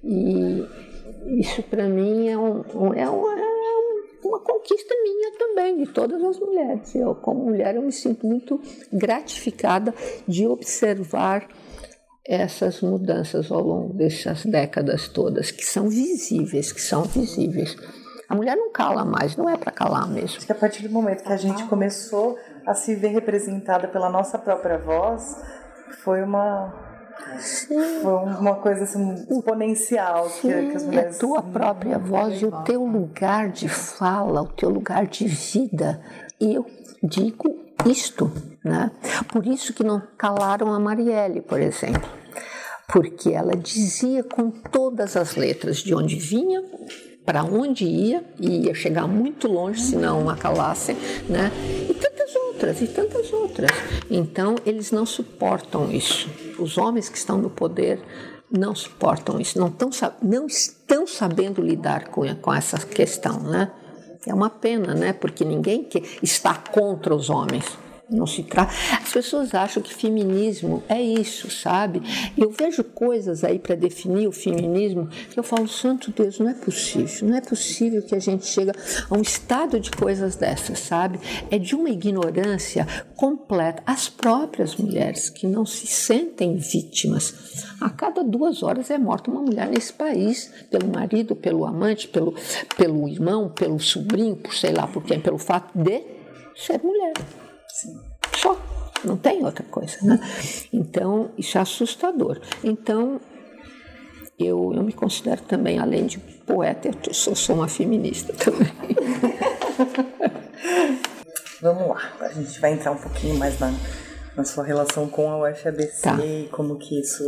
[0.03, 0.65] E
[1.39, 3.09] isso para mim é, um, é, é
[4.27, 6.93] uma conquista minha também, de todas as mulheres.
[6.95, 9.93] Eu, como mulher, eu me sinto muito gratificada
[10.27, 11.47] de observar
[12.25, 17.75] essas mudanças ao longo dessas décadas todas, que são visíveis, que são visíveis.
[18.29, 20.37] A mulher não cala mais, não é para calar mesmo.
[20.37, 24.09] Acho que a partir do momento que a gente começou a se ver representada pela
[24.11, 25.35] nossa própria voz,
[26.03, 26.88] foi uma
[27.39, 28.01] Sim.
[28.01, 31.15] Foi uma coisa assim, exponencial Sim, que, que as mulheres.
[31.15, 36.01] A tua própria voz e o teu lugar de fala, o teu lugar de vida.
[36.39, 36.65] Eu
[37.03, 37.55] digo
[37.85, 38.31] isto,
[38.63, 38.91] né?
[39.31, 42.09] Por isso que não calaram a Marielle, por exemplo.
[42.87, 46.63] Porque ela dizia com todas as letras de onde vinha,
[47.29, 50.97] para onde ia, e ia chegar muito longe se não a calassem,
[51.29, 51.51] né?
[51.87, 53.69] E tantas outras, e tantas outras.
[54.09, 56.27] Então, eles não suportam isso.
[56.57, 58.01] Os homens que estão no poder
[58.49, 59.91] não suportam isso, não, tão,
[60.23, 63.71] não estão sabendo lidar com, com essa questão, né?
[64.25, 65.13] É uma pena, né?
[65.13, 67.77] Porque ninguém que está contra os homens.
[68.09, 68.73] Não se trata.
[69.01, 72.01] As pessoas acham que feminismo é isso, sabe?
[72.35, 76.55] Eu vejo coisas aí para definir o feminismo que eu falo, santo Deus, não é
[76.55, 77.29] possível.
[77.29, 81.19] Não é possível que a gente chegue a um estado de coisas dessas, sabe?
[81.51, 83.83] É de uma ignorância completa.
[83.85, 87.65] As próprias mulheres que não se sentem vítimas.
[87.79, 92.33] A cada duas horas é morta uma mulher nesse país, pelo marido, pelo amante, pelo,
[92.75, 96.01] pelo irmão, pelo sobrinho, por sei lá por quem, pelo fato de
[96.55, 97.13] ser mulher.
[97.69, 97.99] Sim.
[98.35, 98.57] Só.
[99.03, 100.19] Não tem outra coisa, né?
[100.73, 102.37] Então, isso é assustador.
[102.61, 103.21] Então,
[104.37, 108.71] eu, eu me considero também, além de poeta, eu sou, sou uma feminista também.
[111.61, 113.73] Vamos lá, a gente vai entrar um pouquinho mais na,
[114.35, 116.15] na sua relação com a UFABC tá.
[116.23, 117.23] e como que isso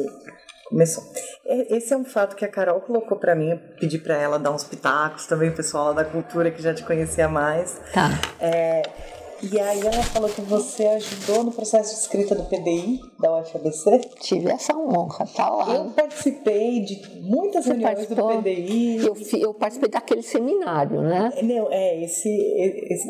[0.69, 1.03] começou.
[1.45, 4.51] Esse é um fato que a Carol colocou para mim, eu pedi para ela dar
[4.51, 7.77] uns pitacos também, o pessoal lá da cultura que já te conhecia mais.
[7.93, 8.09] Tá.
[8.39, 8.83] É,
[9.43, 14.01] e aí ela falou que você ajudou no processo de escrita do PDI da UFABC?
[14.19, 15.75] Tive essa honra, tá lá.
[15.75, 18.97] Eu participei de muitas você reuniões do PDI.
[18.97, 21.31] Eu, eu, participei daquele seminário, né?
[21.41, 23.09] Não, é, esse, esse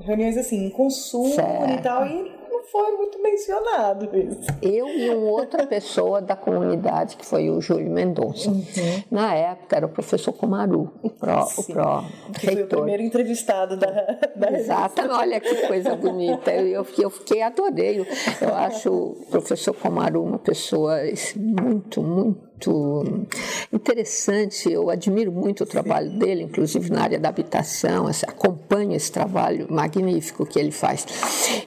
[0.00, 1.70] reuniões assim, em consumo certo.
[1.70, 2.33] e tal, e
[2.70, 4.46] foi muito mencionado isso.
[4.62, 8.50] Eu e uma outra pessoa da comunidade, que foi o Júlio Mendonça.
[8.50, 9.02] Uhum.
[9.10, 12.04] Na época era o professor Comaru, o pró, o pró
[12.38, 13.90] que foi o primeiro entrevistado da,
[14.36, 16.52] da Exatamente, olha que coisa bonita.
[16.52, 18.06] Eu, eu fiquei, adorei.
[18.40, 20.98] Eu acho o professor Comaru uma pessoa
[21.36, 23.26] muito, muito muito
[23.72, 24.70] interessante.
[24.70, 28.06] Eu admiro muito o trabalho dele, inclusive na área da habitação.
[28.26, 31.06] Acompanho esse trabalho magnífico que ele faz.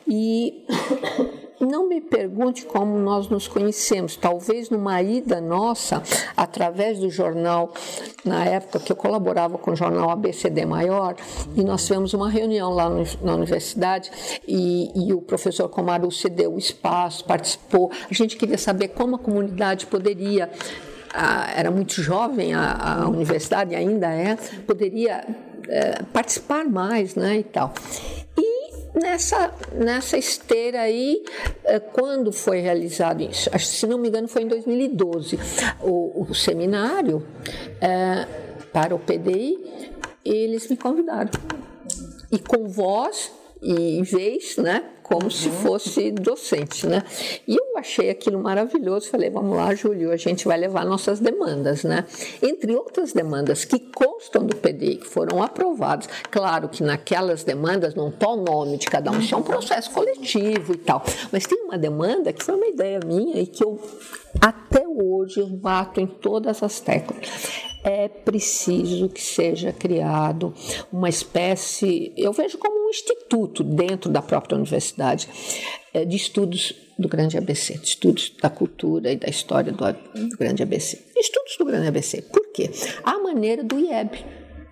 [0.08, 0.65] E
[1.65, 4.15] não me pergunte como nós nos conhecemos.
[4.15, 6.04] Talvez numa ida nossa,
[6.36, 7.74] através do jornal,
[8.24, 11.15] na época que eu colaborava com o jornal ABCD Maior,
[11.56, 14.12] e nós tivemos uma reunião lá no, na universidade,
[14.48, 17.91] e, e o professor Comaru cedeu o espaço, participou.
[18.10, 20.50] A gente queria saber como a comunidade poderia
[21.56, 24.36] era muito jovem a, a, universidade, ainda é,
[24.67, 25.26] poderia
[25.67, 27.74] é, participar mais, né, e tal.
[28.38, 28.57] E
[29.02, 31.24] nessa, nessa esteira aí,
[31.64, 35.40] é, quando foi realizado isso, se não me engano foi em 2012,
[35.82, 37.26] o, o seminário
[37.82, 38.28] é,
[38.72, 39.58] para o PDI,
[40.26, 41.32] eles me convidaram.
[42.32, 43.32] E com voz
[43.62, 44.84] e vez, né?
[45.08, 45.30] Como uhum.
[45.30, 47.04] se fosse docente, né?
[47.48, 49.10] E eu achei aquilo maravilhoso.
[49.10, 52.06] Falei, vamos lá, Júlio, a gente vai levar nossas demandas, né?
[52.41, 56.10] Entre outras demandas que constam do PDI, que foram aprovadas.
[56.30, 59.91] Claro que naquelas demandas não está o nome de cada um, isso é um processo
[59.91, 61.04] coletivo e tal.
[61.32, 63.80] Mas tem uma demanda que foi uma ideia minha e que eu
[64.41, 70.54] até hoje eu bato em todas as teclas é preciso que seja criado
[70.91, 75.30] uma espécie, eu vejo como um instituto dentro da própria universidade,
[75.93, 79.86] é, de estudos do grande ABC, de estudos da cultura e da história do,
[80.38, 81.02] grande ABC.
[81.15, 82.23] Estudos do grande ABC.
[82.23, 82.69] Por quê?
[83.04, 84.17] A maneira do IEB,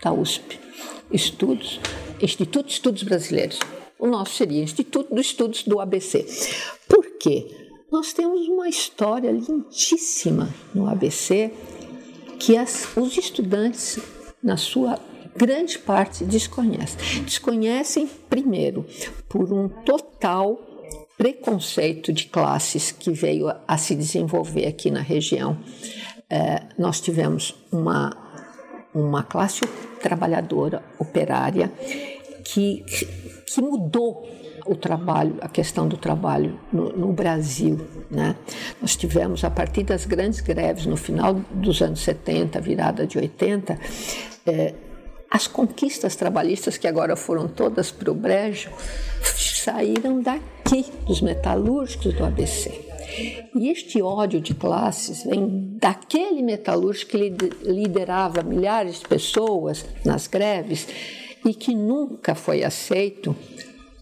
[0.03, 0.59] da USP.
[1.09, 1.79] Estudos,
[2.21, 3.59] Instituto de Estudos Brasileiros.
[3.97, 6.25] O nosso seria Instituto dos Estudos do ABC.
[6.89, 7.47] Por quê?
[7.89, 11.53] Nós temos uma história lindíssima no ABC
[12.39, 13.99] que as, os estudantes,
[14.41, 14.99] na sua
[15.35, 17.23] grande parte, desconhecem.
[17.23, 18.85] Desconhecem, primeiro,
[19.27, 20.59] por um total
[21.17, 25.57] preconceito de classes que veio a, a se desenvolver aqui na região.
[26.29, 28.15] É, nós tivemos uma,
[28.93, 29.61] uma classe
[30.01, 31.71] trabalhadora, operária,
[32.43, 32.83] que,
[33.45, 34.27] que mudou
[34.65, 37.79] o trabalho, a questão do trabalho no, no, Brasil.
[38.09, 38.35] Né?
[38.81, 43.79] Nós tivemos, a partir das grandes greves no final dos anos 70, virada de 80,
[44.45, 44.73] é,
[45.29, 48.69] as conquistas trabalhistas, que agora foram todas para o brejo,
[49.23, 52.85] saíram daqui, dos metalúrgicos do ABC.
[53.55, 60.87] E este ódio de classes vem daquele metalúrgico que liderava milhares de pessoas nas greves
[61.45, 63.35] e que nunca foi aceito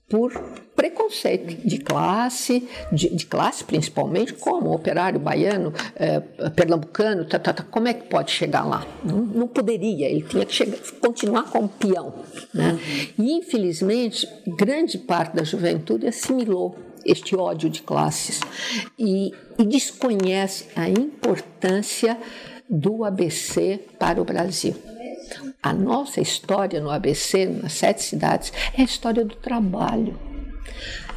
[0.09, 0.31] por
[0.75, 7.63] preconceito de classe, de, de classe principalmente, como operário baiano, é, pernambucano, tá, tá, tá,
[7.63, 8.85] como é que pode chegar lá?
[9.03, 12.13] Não, não poderia, ele tinha que chegar, continuar como peão.
[12.53, 12.77] Né?
[13.17, 18.39] E, infelizmente, grande parte da juventude assimilou este ódio de classes
[18.97, 22.17] e, e desconhece a importância
[22.69, 24.75] do ABC para o Brasil.
[25.61, 30.19] A nossa história no ABC, nas sete cidades, é a história do trabalho.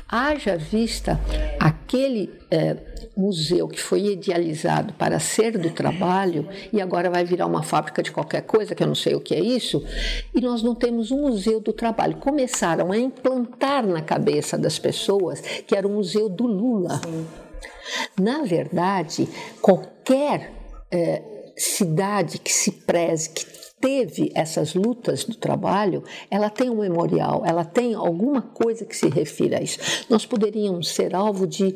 [0.09, 1.21] Haja vista
[1.59, 2.77] aquele é,
[3.17, 8.13] museu que foi idealizado para ser do trabalho e agora vai virar uma fábrica de
[8.13, 9.85] qualquer coisa, que eu não sei o que é isso,
[10.33, 12.19] e nós não temos um museu do trabalho.
[12.19, 17.01] Começaram a implantar na cabeça das pessoas que era o museu do Lula.
[17.05, 17.27] Sim.
[18.21, 19.29] Na verdade,
[19.61, 20.53] qualquer
[20.91, 21.23] é,
[21.57, 23.45] cidade que se preze, que
[23.81, 29.09] teve essas lutas do trabalho, ela tem um memorial, ela tem alguma coisa que se
[29.09, 29.79] refira a isso.
[30.09, 31.73] Nós poderíamos ser alvo de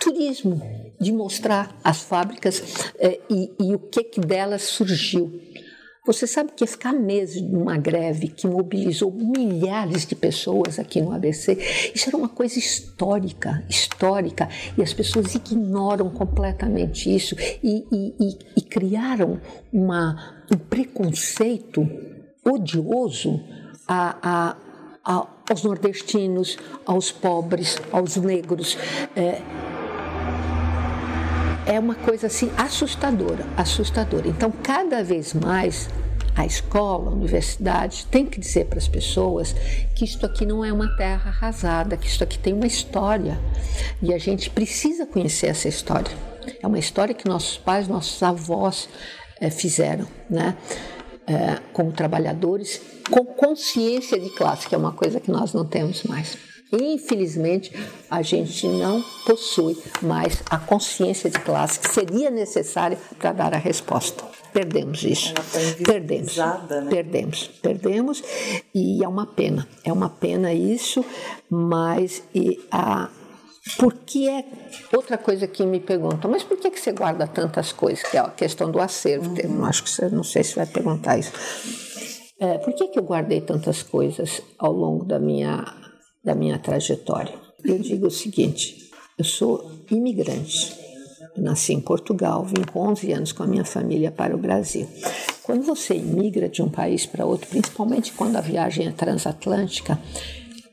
[0.00, 0.60] turismo,
[0.98, 5.40] de mostrar as fábricas eh, e, e, o que, que delas surgiu.
[6.10, 11.56] Você sabe que ficar meses numa greve que mobilizou milhares de pessoas aqui no ABC,
[11.94, 18.60] isso era uma coisa histórica, histórica, e as pessoas ignoram completamente isso e, e, e
[18.60, 19.40] criaram
[19.72, 21.88] uma, um preconceito
[22.44, 23.40] odioso
[23.86, 24.56] a, a,
[25.04, 28.76] a, aos nordestinos, aos pobres, aos negros.
[29.14, 29.40] É,
[31.70, 34.26] é uma coisa assim assustadora, assustadora.
[34.26, 35.88] Então, cada vez mais
[36.34, 39.52] a escola, a universidade tem que dizer para as pessoas
[39.94, 43.38] que isto aqui não é uma terra arrasada, que isto aqui tem uma história
[44.02, 46.10] e a gente precisa conhecer essa história.
[46.60, 48.88] É uma história que nossos pais, nossos avós
[49.40, 50.56] é, fizeram, né?
[51.24, 56.02] É, como trabalhadores, com consciência de classe, que é uma coisa que nós não temos
[56.02, 56.36] mais.
[56.72, 57.72] Infelizmente,
[58.08, 63.58] a gente não possui mais a consciência de classe que seria necessária para dar a
[63.58, 64.24] resposta.
[64.52, 65.34] Perdemos isso.
[65.84, 66.36] Perdemos.
[66.36, 66.86] Né?
[66.88, 67.48] Perdemos.
[67.62, 68.22] Perdemos.
[68.74, 69.66] E é uma pena.
[69.84, 71.04] É uma pena isso,
[71.48, 73.08] mas e a,
[73.78, 74.44] por que é
[74.94, 78.02] outra coisa que me perguntam, mas por que, que você guarda tantas coisas?
[78.02, 79.30] Que é a questão do acervo.
[79.30, 79.58] Uhum.
[79.58, 81.32] Não acho que você, não sei se vai perguntar isso.
[82.38, 85.79] É, por que, que eu guardei tantas coisas ao longo da minha
[86.22, 87.34] da minha trajetória.
[87.64, 90.78] Eu digo o seguinte: eu sou imigrante.
[91.36, 94.88] Eu nasci em Portugal, vim com 11 anos com a minha família para o Brasil.
[95.42, 99.98] Quando você imigra de um país para outro, principalmente quando a viagem é transatlântica,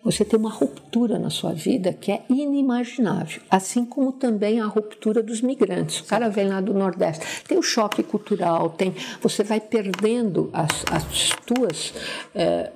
[0.04, 5.22] você tem uma ruptura na sua vida que é inimaginável, assim como também a ruptura
[5.22, 6.00] dos migrantes.
[6.00, 10.86] O cara vem lá do Nordeste, tem o choque cultural, tem, você vai perdendo as,
[10.90, 11.94] as tuas
[12.34, 12.72] eh,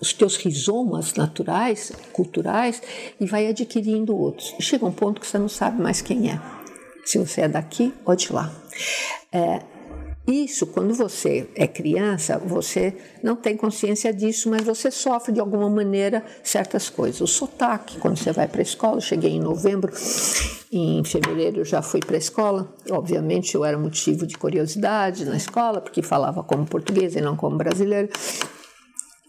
[0.00, 2.82] os teus rizomas naturais, culturais,
[3.20, 4.54] e vai adquirindo outros.
[4.60, 6.40] Chega um ponto que você não sabe mais quem é,
[7.04, 8.52] se você é daqui ou de lá.
[9.32, 9.60] É,
[10.28, 15.70] isso, quando você é criança, você não tem consciência disso, mas você sofre de alguma
[15.70, 17.18] maneira certas coisas.
[17.22, 19.90] O sotaque, quando você vai para a escola, cheguei em novembro,
[20.70, 22.70] em fevereiro eu já fui para a escola.
[22.90, 27.56] Obviamente eu era motivo de curiosidade na escola, porque falava como português e não como
[27.56, 28.10] brasileiro.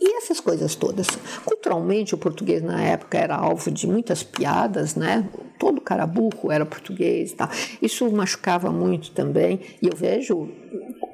[0.01, 1.07] E essas coisas todas.
[1.43, 5.27] Culturalmente, o português na época era alvo de muitas piadas, né?
[5.59, 7.49] Todo carabuco era português e tal.
[7.81, 9.59] Isso machucava muito também.
[9.81, 10.49] E eu vejo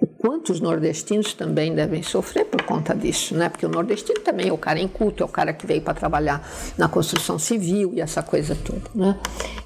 [0.01, 3.49] o quanto os nordestinos também devem sofrer por conta disso, né?
[3.49, 6.47] Porque o nordestino também é o cara inculto, é o cara que veio para trabalhar
[6.77, 9.19] na construção civil e essa coisa toda, né?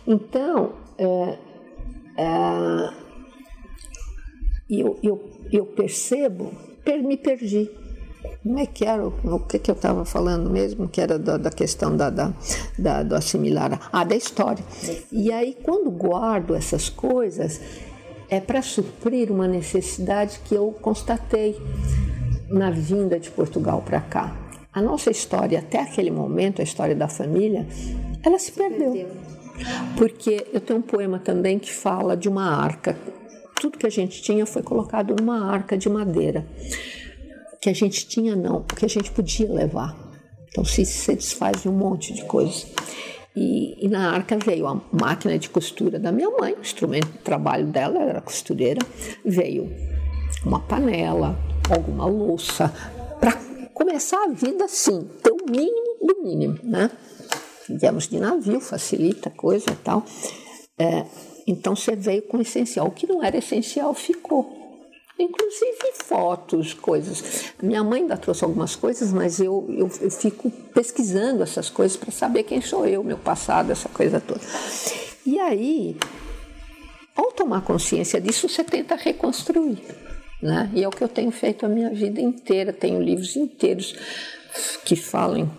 [0.07, 1.37] Então, é,
[2.17, 2.89] é,
[4.69, 6.53] eu, eu, eu percebo,
[7.03, 7.69] me perdi
[8.41, 11.49] como é que era, o que, que eu estava falando mesmo, que era da, da
[11.49, 12.33] questão da, da,
[12.77, 14.63] da, do assimilar, ah, da história.
[15.11, 17.59] E aí, quando guardo essas coisas,
[18.29, 21.61] é para suprir uma necessidade que eu constatei
[22.47, 24.35] na vinda de Portugal para cá.
[24.71, 27.67] A nossa história, até aquele momento, a história da família,
[28.23, 29.09] ela se perdeu.
[29.97, 32.95] Porque eu tenho um poema também que fala de uma arca.
[33.59, 36.45] Tudo que a gente tinha foi colocado numa arca de madeira
[37.61, 39.95] que a gente tinha, não, que a gente podia levar.
[40.49, 42.67] Então se, desfaz de um monte de coisas.
[43.35, 47.19] E, e, na arca veio a máquina de costura da minha mãe, o instrumento de
[47.19, 48.81] trabalho dela era costureira,
[49.23, 49.71] veio
[50.43, 51.37] uma panela,
[51.69, 52.73] alguma louça,
[53.19, 53.33] para
[53.73, 56.89] começar a vida assim, ter o mínimo do mínimo, né?
[57.69, 60.03] Viemos de navio, facilita a coisa e tal.
[60.77, 61.05] É,
[61.45, 62.87] então você veio com o essencial.
[62.87, 64.58] O que não era essencial ficou
[65.19, 67.53] inclusive fotos, coisas.
[67.61, 72.11] Minha mãe ainda trouxe algumas coisas, mas eu, eu, eu fico pesquisando essas coisas para
[72.11, 74.41] saber quem sou eu, meu passado, essa coisa toda.
[75.25, 75.97] E aí,
[77.15, 79.77] ao tomar consciência disso, você tenta reconstruir.
[80.41, 80.71] Né?
[80.73, 82.71] E é o que eu tenho feito a minha vida inteira.
[82.71, 83.93] Tenho livros inteiros
[84.85, 85.51] que falam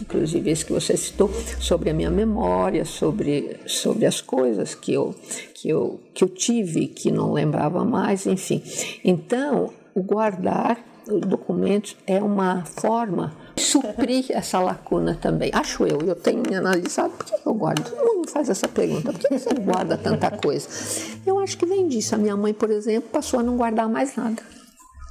[0.00, 1.30] inclusive esse que você citou,
[1.60, 5.14] sobre a minha memória, sobre, sobre as coisas que eu,
[5.54, 8.62] que, eu, que eu tive, que não lembrava mais, enfim.
[9.04, 15.50] Então, o guardar documentos é uma forma de suprir essa lacuna também.
[15.54, 17.88] Acho eu, eu tenho analisado porque eu guardo?
[17.88, 19.12] Todo mundo me faz essa pergunta.
[19.12, 20.68] Por que você guarda tanta coisa?
[21.24, 22.14] Eu acho que vem disso.
[22.14, 24.42] A minha mãe, por exemplo, passou a não guardar mais nada.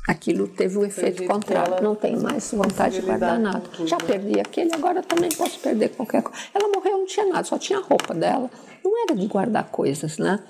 [0.07, 1.81] Aquilo teve o efeito jeito que contrário.
[1.83, 3.59] Não tenho mais vontade de guardar nada.
[3.61, 4.03] tudo, Já né?
[4.05, 6.37] perdi aquele, agora também posso perder qualquer coisa.
[6.53, 8.49] Ela morreu, não tinha nada, só tinha a roupa dela.
[8.83, 10.43] Não era de guardar coisas, né?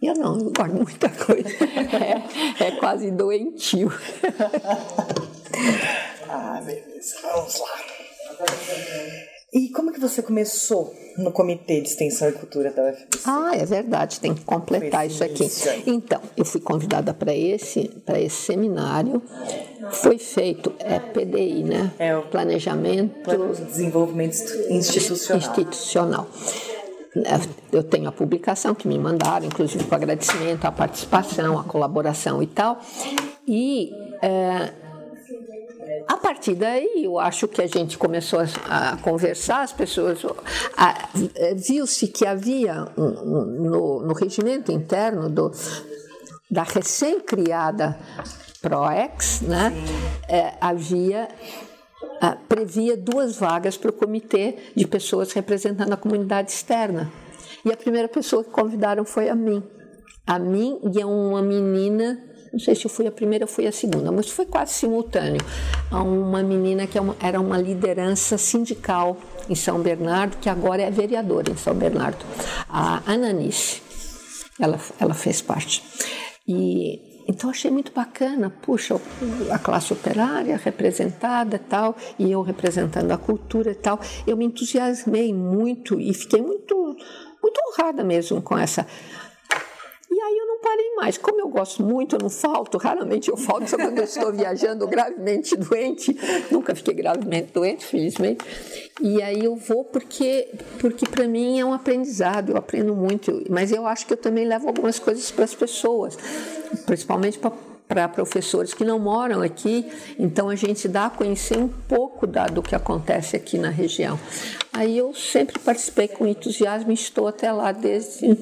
[0.00, 1.48] Eu não, eu guardo muita coisa.
[2.60, 3.92] É, é quase doentio.
[6.34, 7.16] Ah, beleza.
[7.22, 9.28] Vamos lá.
[9.52, 13.20] E como que você começou no Comitê de Extensão e Cultura da UFBC?
[13.26, 15.46] Ah, é verdade, tem que completar isso aqui.
[15.86, 19.22] Então, eu fui convidada para esse, para esse seminário.
[19.90, 21.92] Foi feito, é PDI, né?
[21.98, 25.38] É o Planejamento Plano de Desenvolvimento Institu- Institucional.
[25.42, 26.26] institucional.
[27.14, 32.42] É, Eu tenho a publicação que me mandaram, inclusive com agradecimento à participação, à colaboração
[32.42, 32.80] e tal.
[33.46, 33.90] E
[34.22, 34.72] é,
[36.08, 40.20] a partir daí, eu acho que a gente começou a, a conversar, as pessoas.
[41.34, 45.50] é, Viu-se que havia no, no regimento interno do,
[46.50, 47.98] da recém-criada
[48.60, 49.72] PROEX, né,
[50.28, 51.28] é, havia
[52.48, 57.10] previa duas vagas para o comitê de pessoas representando a comunidade externa.
[57.64, 59.62] E a primeira pessoa que convidaram foi a mim.
[60.26, 62.22] A mim e a uma menina,
[62.52, 65.40] não sei se eu fui a primeira ou fui a segunda, mas foi quase simultâneo.
[65.90, 69.16] A uma menina que é era uma liderança sindical
[69.48, 72.24] em São Bernardo, que agora é vereadora em São Bernardo,
[72.68, 73.80] a Ananice.
[74.60, 75.82] Ela, ela fez parte.
[76.46, 79.00] E então achei muito bacana, puxa,
[79.50, 83.98] a classe operária representada e tal, e eu representando a cultura e tal.
[84.26, 86.74] Eu me entusiasmei muito e fiquei muito,
[87.42, 88.86] muito honrada mesmo com essa.
[90.24, 91.18] Aí eu não parei mais.
[91.18, 94.86] Como eu gosto muito, eu não falto, raramente eu falto, só quando eu estou viajando
[94.86, 96.16] gravemente doente.
[96.50, 98.44] Nunca fiquei gravemente doente, felizmente.
[99.00, 100.48] E aí eu vou porque,
[100.80, 103.42] porque para mim é um aprendizado, eu aprendo muito.
[103.50, 106.16] Mas eu acho que eu também levo algumas coisas para as pessoas,
[106.86, 107.52] principalmente para
[107.92, 109.86] para professores que não moram aqui,
[110.18, 114.18] então a gente dá a conhecer um pouco da, do que acontece aqui na região.
[114.72, 118.34] Aí eu sempre participei com entusiasmo e estou até lá desde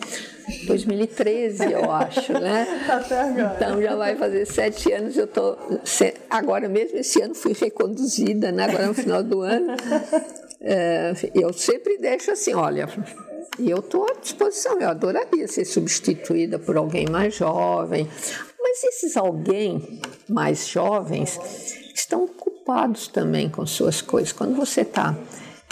[0.67, 2.67] 2013, eu acho, né?
[2.89, 3.55] Até agora.
[3.57, 5.59] Então já vai fazer sete anos, eu estou.
[6.29, 8.65] Agora mesmo, esse ano fui reconduzida, né?
[8.65, 9.75] Agora no final do ano.
[10.61, 12.89] É, eu sempre deixo assim, olha,
[13.59, 18.09] e eu estou à disposição, eu adoraria ser substituída por alguém mais jovem.
[18.63, 21.39] Mas esses alguém mais jovens
[21.95, 24.33] estão ocupados também com suas coisas.
[24.33, 25.17] Quando você está.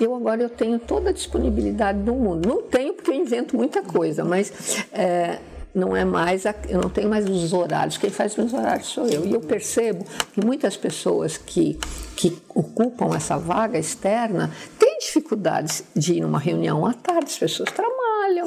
[0.00, 2.48] Eu agora eu tenho toda a disponibilidade do mundo.
[2.48, 4.52] Não tenho porque eu invento muita coisa, mas
[4.92, 5.38] é,
[5.74, 7.98] não é mais, a- eu não tenho mais os horários.
[7.98, 9.26] Quem faz meus horários sou eu.
[9.26, 11.78] E eu percebo que muitas pessoas que,
[12.16, 17.70] que ocupam essa vaga externa têm dificuldades de ir numa reunião à tarde, as pessoas
[17.72, 18.44] trabalham.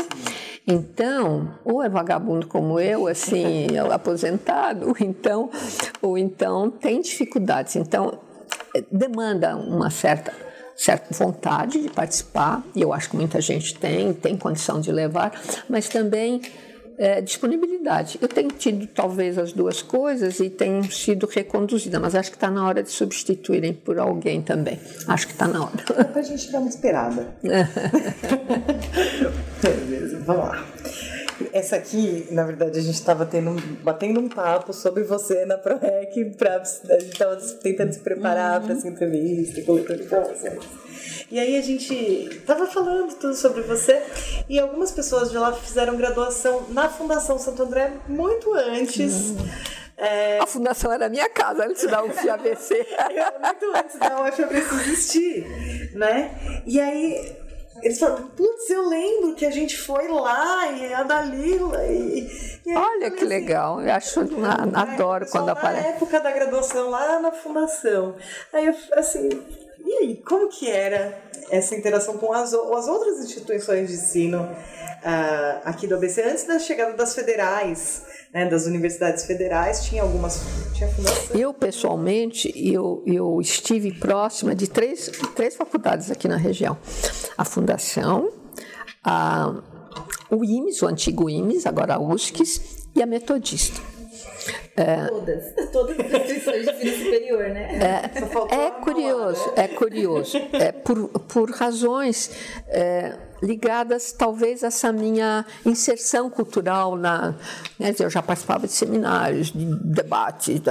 [0.67, 5.49] Então, ou é vagabundo como eu, assim, aposentado, ou então,
[6.01, 7.75] ou então tem dificuldades.
[7.75, 8.19] Então,
[8.75, 10.33] eh, demanda uma certa
[10.75, 15.31] certa vontade de participar, e eu acho que muita gente tem, tem condição de levar,
[15.69, 16.41] mas também
[17.01, 18.19] é, disponibilidade.
[18.21, 22.51] Eu tenho tido talvez as duas coisas e tenho sido reconduzida, mas acho que está
[22.51, 24.79] na hora de substituírem por alguém também.
[25.07, 25.83] Acho que está na hora.
[26.05, 27.33] Pra gente dar uma esperada.
[29.63, 30.63] Beleza, vamos lá.
[31.51, 36.35] Essa aqui, na verdade, a gente estava tendo, batendo um papo sobre você na ProRec,
[36.37, 40.59] pra, a gente estava tentando se preparar para essa entrevista e coletando informações.
[41.29, 44.01] E aí a gente estava falando tudo sobre você
[44.49, 49.33] e algumas pessoas de lá fizeram graduação na Fundação Santo André muito antes.
[49.97, 52.87] É, A fundação era minha casa antes da UFABC.
[53.43, 56.63] muito antes da UFABC existir, né?
[56.65, 57.35] E aí
[57.81, 62.29] eles falaram, putz, eu lembro que a gente foi lá e a Dalila e...
[62.65, 64.35] e eu Olha que legal, eu acho, assim,
[64.73, 65.81] adoro é, quando só aparece.
[65.81, 68.15] Na época da graduação lá na fundação.
[68.53, 69.29] Aí eu, assim,
[69.91, 74.49] e aí, como que era essa interação com as, as outras instituições de ensino
[75.03, 80.39] ah, aqui do ABC antes da chegada das federais, né, das universidades federais, tinha algumas,
[80.73, 81.35] tinha fundação.
[81.35, 86.77] Eu, pessoalmente, eu, eu estive próxima de três, três faculdades aqui na região.
[87.37, 88.31] A Fundação,
[89.03, 89.61] a,
[90.29, 93.90] o IMES, o antigo IMES, agora a USCS, e a Metodista.
[94.75, 97.79] É, todas, todas as instituições de ensino superior, né?
[98.51, 100.37] É, é curioso, é curioso.
[100.53, 102.31] É por, por razões
[102.67, 107.35] é, ligadas talvez a essa minha inserção cultural na,
[107.77, 110.61] né, eu já participava de seminários, de debates,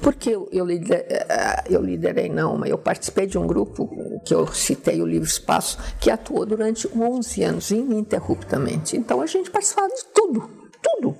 [0.00, 3.90] porque eu, eu, liderei, é, eu liderei não, mas eu participei de um grupo
[4.24, 8.96] que eu citei o livro Espaço que atuou durante 11 anos ininterruptamente.
[8.96, 11.16] Então a gente participava de tudo tudo.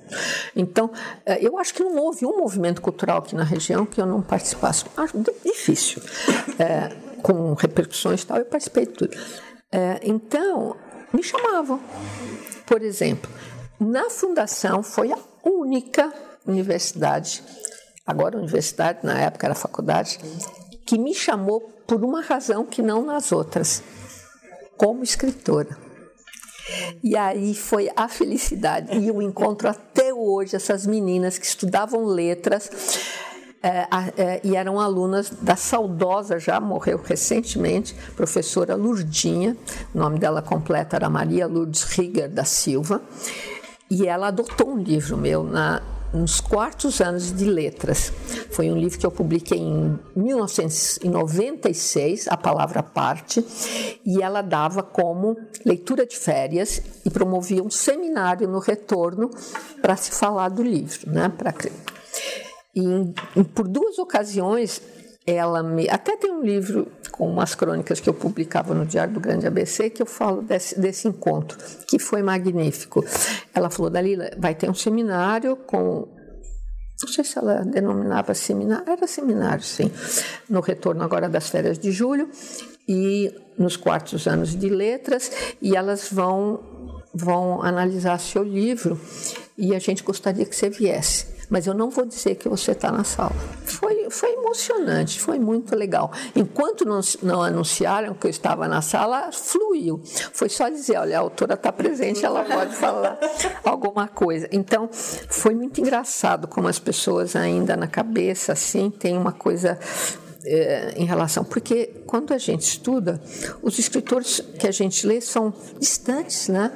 [0.55, 0.91] Então,
[1.25, 4.21] eh, eu acho que não houve um movimento cultural aqui na região que eu não
[4.21, 4.85] participasse.
[4.97, 6.01] Acho difícil.
[6.59, 6.89] É,
[7.21, 9.17] com repercussões e tal, eu participei de tudo.
[9.71, 10.75] É, então,
[11.13, 11.79] me chamavam.
[12.65, 13.29] Por exemplo,
[13.79, 16.11] na fundação foi a única
[16.45, 17.43] universidade,
[18.05, 20.19] agora universidade, na época era faculdade,
[20.85, 23.83] que me chamou por uma razão que não nas outras,
[24.77, 25.77] como escritora.
[27.03, 28.97] E aí foi a felicidade.
[28.97, 32.69] E eu encontro até hoje essas meninas que estudavam letras.
[33.63, 39.55] É, é, e eram alunas da saudosa, já morreu recentemente, professora Lurdinha,
[39.93, 43.03] o nome dela completo era Maria Lourdes Rieger da Silva,
[43.87, 45.79] e ela adotou um livro meu na,
[46.13, 48.13] nos quartos anos de letras.
[48.51, 53.43] Foi um livro que eu publiquei em 1996, A Palavra Parte,
[54.05, 59.29] e ela dava como leitura de férias e promovia um seminário no retorno
[59.81, 61.29] para se falar do livro, né?
[61.29, 61.53] Para
[62.73, 64.81] e por duas ocasiões
[65.33, 69.19] ela me até tem um livro com umas crônicas que eu publicava no Diário do
[69.19, 71.57] Grande ABC que eu falo desse, desse encontro
[71.87, 73.05] que foi magnífico.
[73.53, 76.07] Ela falou Dalila vai ter um seminário com
[77.01, 79.91] não sei se ela denominava seminário era seminário sim
[80.47, 82.29] no retorno agora das férias de julho
[82.87, 86.59] e nos quartos anos de letras e elas vão
[87.13, 88.99] vão analisar seu livro
[89.57, 92.89] e a gente gostaria que você viesse mas eu não vou dizer que você está
[92.89, 93.35] na sala.
[93.65, 96.09] Foi, foi emocionante, foi muito legal.
[96.33, 100.01] Enquanto não, não anunciaram que eu estava na sala, fluiu.
[100.31, 103.19] Foi só dizer: olha, a autora está presente, ela pode falar
[103.65, 104.47] alguma coisa.
[104.49, 109.77] Então, foi muito engraçado como as pessoas ainda na cabeça, assim, tem uma coisa
[110.45, 111.43] é, em relação.
[111.43, 113.21] Porque quando a gente estuda,
[113.61, 116.69] os escritores que a gente lê são distantes, né?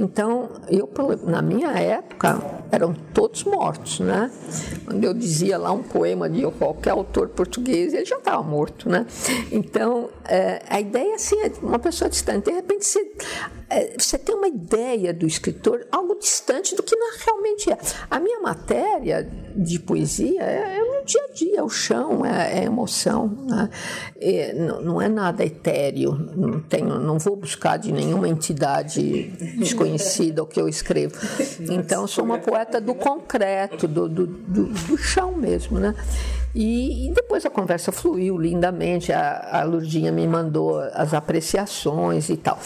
[0.00, 0.90] Então, eu,
[1.28, 4.28] na minha época, eram todos mortos, né?
[4.84, 9.06] Quando eu dizia lá um poema de qualquer autor português, ele já estava morto, né?
[9.52, 12.46] Então, é, a ideia assim é uma pessoa distante.
[12.46, 13.12] De repente, você,
[13.68, 17.78] é, você tem uma ideia do escritor algo distante do que realmente é.
[18.10, 22.60] A minha matéria de poesia é, é no dia a dia, é o chão, é,
[22.60, 23.70] é emoção, né?
[24.20, 29.28] É, não, não, é nada etéreo, não, tenho, não vou buscar de nenhuma entidade
[29.58, 31.14] desconhecida o que eu escrevo.
[31.70, 35.94] Então, sou uma poeta do concreto, do, do, do, do chão mesmo, né?
[36.54, 42.36] E, e, depois a conversa fluiu lindamente, a, a Lurdinha me mandou as apreciações e
[42.36, 42.58] tal.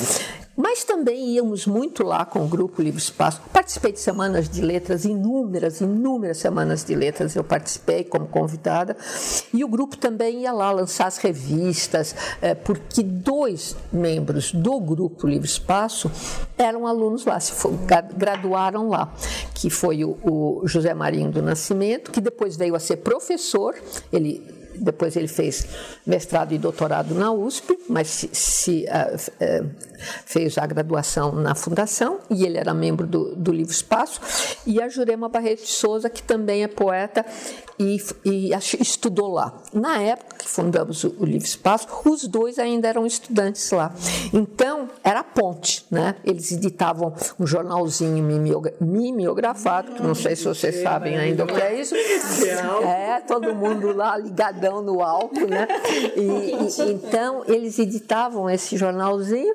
[0.57, 3.41] Mas também íamos muito lá com o grupo Livre Espaço.
[3.53, 8.97] Participei de semanas de letras, inúmeras, inúmeras semanas de letras eu participei como convidada.
[9.53, 15.27] E o grupo também ia lá lançar as revistas, é, porque dois membros do grupo
[15.27, 16.11] Livre Espaço
[16.57, 17.73] eram alunos lá, se for,
[18.17, 19.13] graduaram lá,
[19.55, 23.75] que foi o, o José Marinho do Nascimento, que depois veio a ser professor.
[24.13, 25.67] Ele depois ele fez
[26.07, 29.71] mestrado e doutorado na USP, mas se, se uh, uh,
[30.25, 34.21] fez a graduação na fundação e ele era membro do, do Livro Espaço.
[34.67, 37.25] E a Jurema Barreto de Souza, que também é poeta
[37.79, 38.51] e, e
[38.81, 39.63] estudou lá.
[39.73, 43.93] Na época que fundamos o, o Livro Espaço, os dois ainda eram estudantes lá.
[44.33, 46.17] Então, era a ponte, né?
[46.25, 48.23] Eles editavam um jornalzinho
[48.81, 51.95] mimeografado, que não sei se vocês sabem ainda o que é isso.
[51.95, 54.19] É, todo mundo lá
[54.71, 55.67] no álcool, né?
[56.17, 59.55] E, e, então, eles editavam esse jornalzinho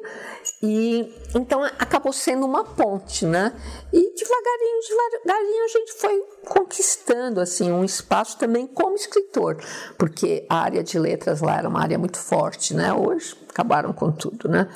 [0.62, 3.54] e então acabou sendo uma ponte, né?
[3.94, 4.80] E devagarinho,
[5.22, 9.58] devagarinho a gente foi conquistando assim um espaço também como escritor,
[9.98, 12.94] porque a área de letras lá era uma área muito forte, né?
[12.94, 14.68] Hoje acabaram com tudo, né?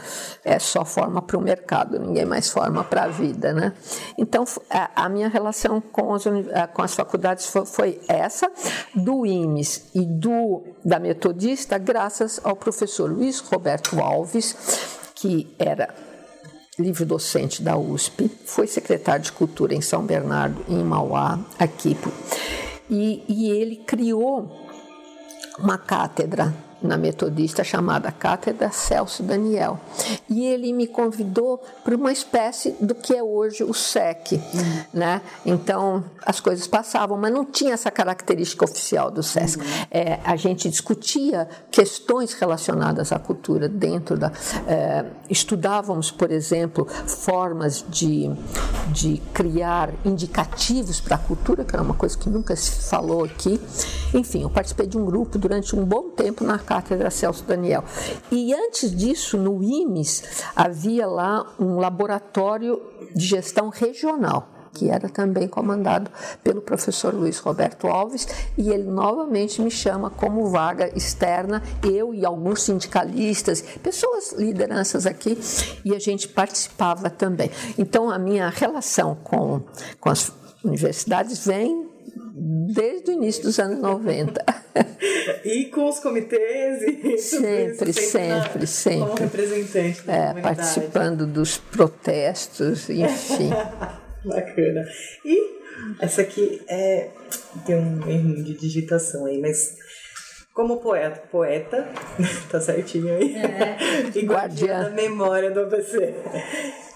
[0.43, 3.73] É só forma para o mercado, ninguém mais forma para a vida, né?
[4.17, 6.23] Então a, minha relação com as,
[6.73, 8.51] com as faculdades foi, foi essa
[8.93, 14.55] do IMES e do da Metodista, graças ao professor Luiz Roberto Alves,
[15.15, 15.89] que era
[16.77, 21.95] livre docente da USP, foi secretário de Cultura em São Bernardo, em Mauá, aqui.
[22.89, 24.51] E, e ele criou
[25.59, 26.53] uma cátedra
[26.83, 29.79] na Metodista chamada Cátedra Celso Daniel.
[30.29, 34.41] E ele me convidou para uma espécie do que é hoje o SEC.
[34.93, 35.21] Né?
[35.45, 39.59] Então, as coisas passavam, mas não tinha essa característica oficial do SESC.
[39.59, 39.65] Uhum.
[39.89, 44.31] É, a gente discutia questões relacionadas à cultura dentro da.
[44.67, 48.29] É, estudávamos, por exemplo, formas de,
[48.89, 53.59] de criar indicativos para a cultura, que era uma coisa que nunca se falou aqui.
[54.13, 57.83] Enfim, eu participei de um grupo durante um bom tempo na Cátedra Celso Daniel.
[58.31, 62.81] E antes disso, no IMES, havia lá um laboratório
[63.13, 66.09] de gestão regional que era também comandado
[66.43, 72.25] pelo professor Luiz Roberto Alves, e ele novamente me chama como vaga externa, eu e
[72.25, 75.37] alguns sindicalistas, pessoas, lideranças aqui,
[75.85, 77.51] e a gente participava também.
[77.77, 79.61] Então, a minha relação com,
[79.99, 80.31] com as
[80.63, 81.92] universidades vem
[82.35, 84.43] desde o início dos anos 90.
[85.45, 88.99] e com os comitês e sempre, sempre, na, sempre.
[88.99, 93.49] Como representante da é, participando dos protestos, enfim.
[94.25, 94.85] Bacana.
[95.25, 95.59] E
[95.99, 97.09] essa aqui é
[97.65, 99.75] tem um erro de digitação aí, mas
[100.53, 101.87] como poeta, poeta,
[102.49, 103.35] tá certinho aí.
[103.35, 103.77] É.
[104.15, 106.13] e guardiã da memória do ABC.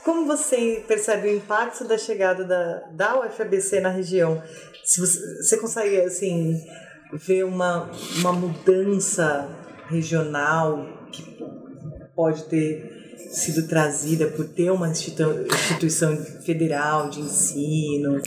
[0.07, 4.41] Como você percebe o impacto da chegada da, da UFABC na região?
[4.81, 6.65] Se você, você consegue, assim,
[7.11, 9.49] ver uma, uma mudança
[9.89, 11.23] regional que
[12.15, 18.21] pode ter sido trazida por ter uma instituição federal de ensino?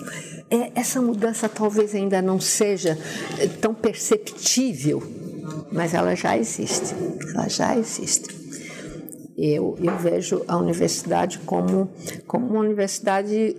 [0.51, 2.99] É, essa mudança talvez ainda não seja
[3.39, 5.03] eh, tão perceptível,
[5.73, 6.95] mas ela já existe.
[7.35, 8.40] Ela já existe.
[9.43, 11.91] Eu, eu vejo a universidade como,
[12.27, 13.57] como uma universidade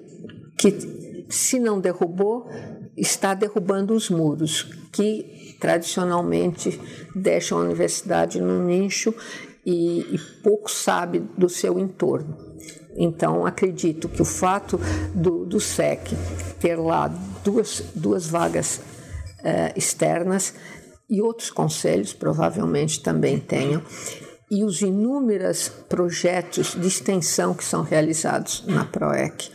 [0.55, 2.47] que, se não derrubou,
[2.95, 6.79] está derrubando os muros que tradicionalmente
[7.15, 9.11] deixam a universidade no nicho
[9.65, 12.37] e, e pouco sabe do seu entorno.
[12.95, 14.79] Então, acredito que o fato
[15.15, 16.11] do, do SEC
[16.59, 17.07] ter lá
[17.43, 18.81] duas, duas vagas
[19.43, 20.53] eh, externas
[21.09, 23.81] e outros conselhos provavelmente também tenham,
[24.51, 29.49] e os inúmeros projetos de extensão que são realizados na PROEC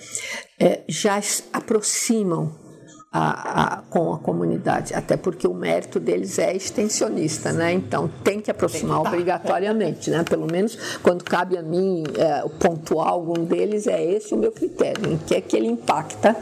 [0.59, 1.21] eh, já
[1.53, 2.67] aproximam
[3.13, 7.73] a, a, com a comunidade, até porque o mérito deles é extensionista, né?
[7.73, 10.23] Então tem que aproximar obrigatoriamente, né?
[10.23, 15.13] Pelo menos quando cabe a mim é, pontuar algum deles, é esse o meu critério,
[15.13, 16.37] em que é que ele impacta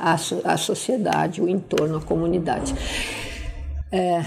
[0.00, 2.74] a, a sociedade, o entorno, a comunidade.
[3.92, 4.24] É,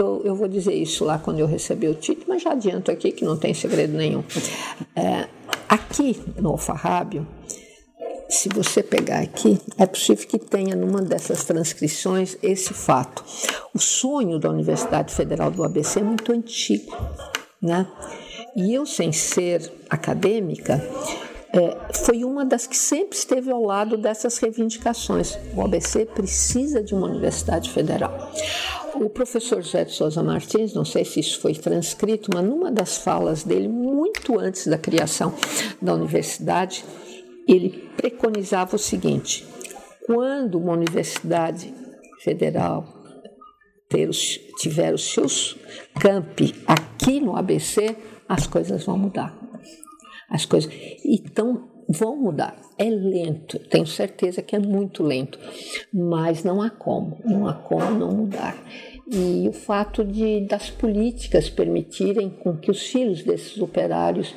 [0.00, 3.12] eu, eu, vou dizer isso lá quando eu receber o título, mas já adianto aqui
[3.12, 4.22] que não tem segredo nenhum.
[4.94, 5.28] É,
[5.68, 7.26] aqui no Alfarrábio,
[8.28, 13.24] se você pegar aqui, é possível que tenha numa dessas transcrições esse fato.
[13.74, 16.94] O sonho da Universidade Federal do ABC é muito antigo,
[17.60, 17.90] né?
[18.54, 20.82] E eu, sem ser acadêmica,
[21.52, 25.38] é, foi uma das que sempre esteve ao lado dessas reivindicações.
[25.54, 28.30] O ABC precisa de uma universidade federal.
[29.00, 32.98] O professor José de Souza Martins, não sei se isso foi transcrito, mas numa das
[32.98, 35.32] falas dele, muito antes da criação
[35.80, 36.84] da universidade,
[37.46, 39.46] ele preconizava o seguinte:
[40.04, 41.72] quando uma universidade
[42.20, 42.86] federal
[43.88, 44.10] ter
[44.58, 45.56] tiver os seus
[45.98, 47.96] campi aqui no ABC,
[48.28, 49.36] as coisas vão mudar.
[50.28, 50.70] As coisas.
[51.04, 52.56] Então, vão mudar.
[52.76, 55.38] É lento, tenho certeza que é muito lento,
[55.92, 58.56] mas não há como, não há como não mudar.
[59.10, 64.34] E o fato de das políticas permitirem com que os filhos desses operários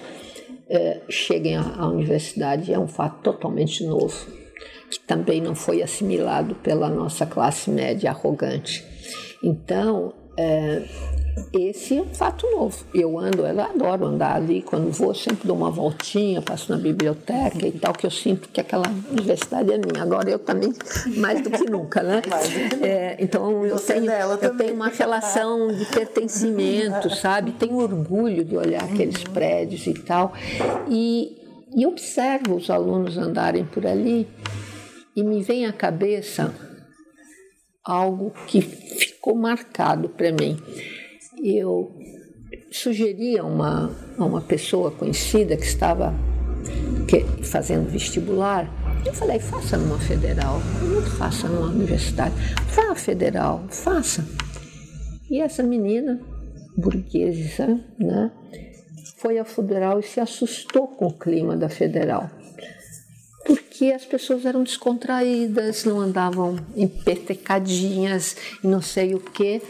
[0.69, 4.25] é, cheguem à, universidade é um fato totalmente novo,
[4.89, 8.85] que também não foi assimilado pela nossa classe média arrogante.
[9.43, 10.83] Então, é,
[11.53, 12.85] esse é um fato novo.
[12.93, 14.61] Eu ando, eu adoro andar ali.
[14.61, 18.59] Quando vou, sempre dou uma voltinha, passo na biblioteca e tal, que eu sinto que
[18.59, 20.01] aquela universidade é minha.
[20.01, 20.73] Agora eu também,
[21.17, 22.21] mais do que nunca, né?
[22.81, 24.09] É, então eu tenho,
[24.41, 27.51] eu tenho uma relação de pertencimento, sabe?
[27.51, 30.33] Tenho orgulho de olhar aqueles prédios e tal.
[30.89, 31.37] E,
[31.75, 34.27] e observo os alunos andarem por ali
[35.15, 36.53] e me vem à cabeça
[37.83, 40.57] algo que ficou marcado para mim
[41.43, 41.97] eu
[42.71, 46.13] sugeri a uma, a uma pessoa conhecida que estava
[47.07, 48.69] que, fazendo vestibular,
[49.05, 52.35] eu falei, faça numa federal, não faça numa universidade,
[52.75, 54.25] vá federal, faça.
[55.29, 56.21] E essa menina,
[56.77, 58.31] burguesa, né,
[59.17, 62.29] foi à federal e se assustou com o clima da federal.
[63.43, 69.61] Porque as pessoas eram descontraídas, não andavam empetecadinhas e não sei o quê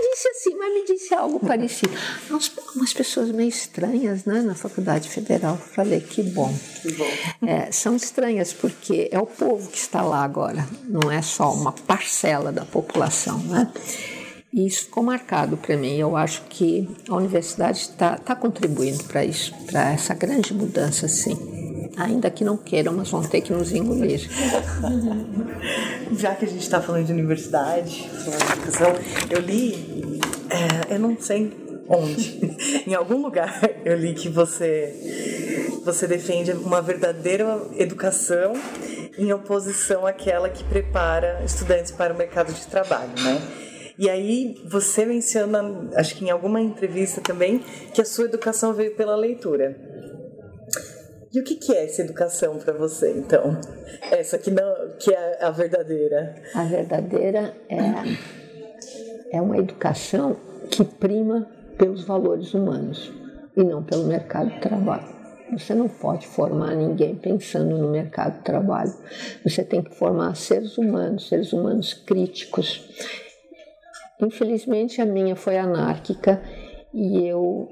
[0.00, 1.92] disse assim, mas me disse algo parecido.
[2.30, 5.56] Umas, umas pessoas meio estranhas, né, na Faculdade Federal.
[5.56, 6.52] Falei, que bom.
[6.82, 7.06] Que bom.
[7.46, 11.72] É, são estranhas porque é o povo que está lá agora, não é só uma
[11.72, 13.72] parcela da população, né?
[14.52, 15.96] E isso ficou marcado para mim.
[15.96, 21.55] Eu acho que a universidade está tá contribuindo para isso, para essa grande mudança, sim.
[21.96, 24.28] Ainda que não queiram, mas vão ter que nos engolir.
[26.18, 28.94] Já que a gente está falando de universidade, falando de educação,
[29.30, 30.20] eu li,
[30.50, 31.52] é, eu não sei
[31.88, 38.52] onde, em algum lugar eu li que você, você defende uma verdadeira educação
[39.16, 43.40] em oposição àquela que prepara estudantes para o mercado de trabalho, né?
[43.98, 47.60] E aí você menciona, acho que em alguma entrevista também,
[47.94, 49.85] que a sua educação veio pela leitura.
[51.36, 53.60] E o que, que é essa educação para você, então?
[54.10, 56.34] Essa que não, que é a verdadeira?
[56.54, 60.34] A verdadeira é, é uma educação
[60.70, 63.12] que prima pelos valores humanos
[63.54, 65.14] e não pelo mercado de trabalho.
[65.52, 68.94] Você não pode formar ninguém pensando no mercado de trabalho.
[69.44, 72.88] Você tem que formar seres humanos, seres humanos críticos.
[74.22, 76.40] Infelizmente a minha foi anárquica
[76.96, 77.68] e eu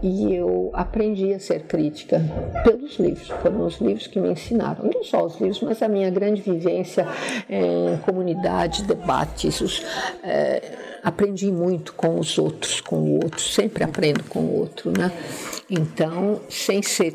[0.00, 2.22] e eu aprendi a ser crítica
[2.62, 3.26] pelos livros.
[3.42, 7.08] Foram os livros que me ensinaram, não só os livros, mas a minha grande vivência
[7.50, 9.60] em comunidade, debates.
[9.60, 9.84] Os,
[10.22, 10.62] é,
[11.02, 13.40] aprendi muito com os outros, com o outro.
[13.40, 15.10] Sempre aprendo com o outro, né?
[15.68, 17.14] Então, sem ser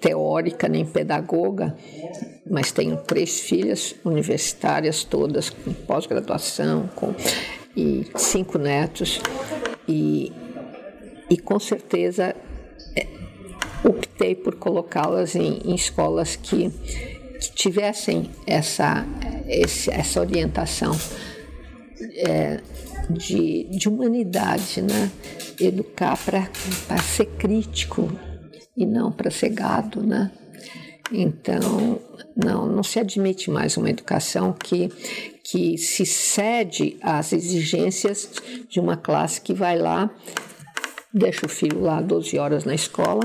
[0.00, 1.76] teórica nem pedagoga,
[2.50, 7.14] mas tenho três filhas universitárias todas com pós-graduação, com
[7.76, 9.20] e cinco netos
[9.88, 10.32] e
[11.34, 12.32] e com certeza
[12.94, 13.08] é,
[13.82, 16.70] optei por colocá-las em, em, escolas que,
[17.40, 19.04] que tivessem essa,
[19.48, 20.96] esse, essa orientação
[22.18, 22.60] é,
[23.10, 25.10] de, de humanidade, né?
[25.58, 26.48] educar para
[27.02, 28.08] ser crítico
[28.76, 30.04] e não para ser gado.
[30.04, 30.30] Né?
[31.10, 32.00] Então,
[32.36, 34.88] não, não se admite mais uma educação que,
[35.42, 38.30] que se cede às exigências
[38.68, 40.08] de uma classe que vai lá
[41.14, 43.22] deixo o filho lá 12 horas na escola,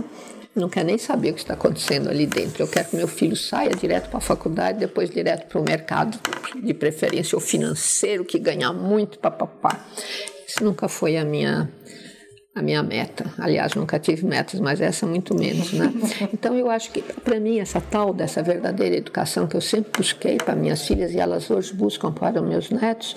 [0.56, 2.62] não quer nem saber o que está acontecendo ali dentro.
[2.62, 6.20] Eu quero que meu filho saia direto para a faculdade, depois direto para o mercado,
[6.62, 9.86] de preferência o financeiro, que ganha muito, papapá.
[10.48, 11.70] Isso nunca foi a minha
[12.56, 13.32] a minha meta.
[13.38, 15.94] Aliás, nunca tive metas, mas essa muito menos, né?
[16.34, 20.38] Então eu acho que para mim essa tal dessa verdadeira educação que eu sempre busquei
[20.38, 23.16] para minhas filhas e elas hoje buscam para os meus netos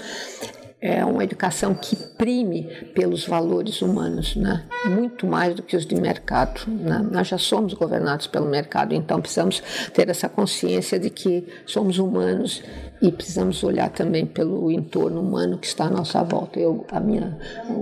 [0.82, 4.66] é uma educação que prime pelos valores humanos, né?
[4.86, 6.68] muito mais do que os de mercado.
[6.68, 7.06] Né?
[7.08, 9.62] Nós já somos governados pelo mercado, então precisamos
[9.94, 12.64] ter essa consciência de que somos humanos
[13.00, 16.58] e precisamos olhar também pelo entorno humano que está à nossa volta.
[16.58, 17.38] Eu, a minha,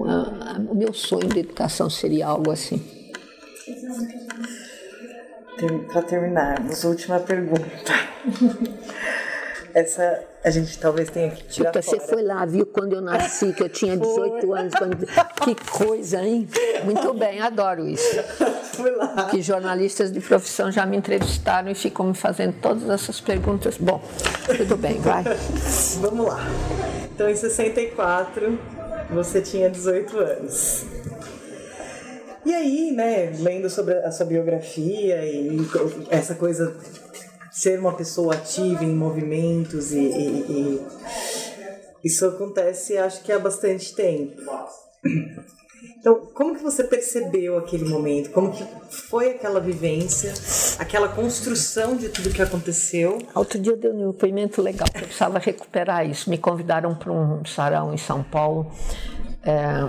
[0.06, 2.82] a, a, o meu sonho de educação seria algo assim.
[5.90, 7.94] Para terminarmos, última pergunta.
[9.74, 12.00] Essa a gente talvez tenha que tirar Puta, fora.
[12.00, 14.58] Você foi lá, viu quando eu nasci, que eu tinha 18 foi.
[14.58, 14.74] anos.
[14.74, 15.06] Quando...
[15.44, 16.48] Que coisa, hein?
[16.84, 18.22] Muito bem, adoro isso.
[18.72, 19.28] Fui lá.
[19.30, 23.76] Que jornalistas de profissão já me entrevistaram e ficam me fazendo todas essas perguntas.
[23.76, 24.02] Bom,
[24.56, 25.24] tudo bem, vai.
[26.00, 26.40] Vamos lá.
[27.14, 28.58] Então, em 64,
[29.10, 30.86] você tinha 18 anos.
[32.46, 35.58] E aí, né, lendo sobre a sua biografia e
[36.10, 36.74] essa coisa
[37.50, 40.86] ser uma pessoa ativa em movimentos e, e,
[42.02, 44.40] e isso acontece acho que há bastante tempo.
[45.98, 48.30] Então, como que você percebeu aquele momento?
[48.30, 50.32] Como que foi aquela vivência,
[50.78, 53.18] aquela construção de tudo que aconteceu?
[53.34, 56.28] Outro dia eu dei um depoimento legal, eu precisava recuperar isso.
[56.28, 58.70] Me convidaram para um sarau em São Paulo.
[59.42, 59.88] É,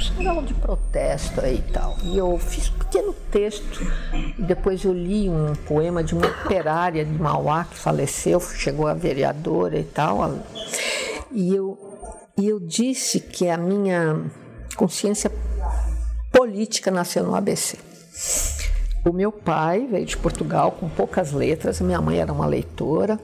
[0.00, 1.96] sarau de protesto aí e tal.
[2.02, 3.80] E eu fiz um pequeno texto,
[4.38, 8.94] e depois eu li um poema de uma operária de Mauá que faleceu, chegou a
[8.94, 10.38] vereadora e tal.
[11.30, 11.78] E eu,
[12.36, 14.24] e eu disse que a minha
[14.76, 15.30] consciência
[16.32, 17.78] política nasceu no ABC.
[19.04, 23.18] O meu pai veio de Portugal com poucas letras, minha mãe era uma leitora,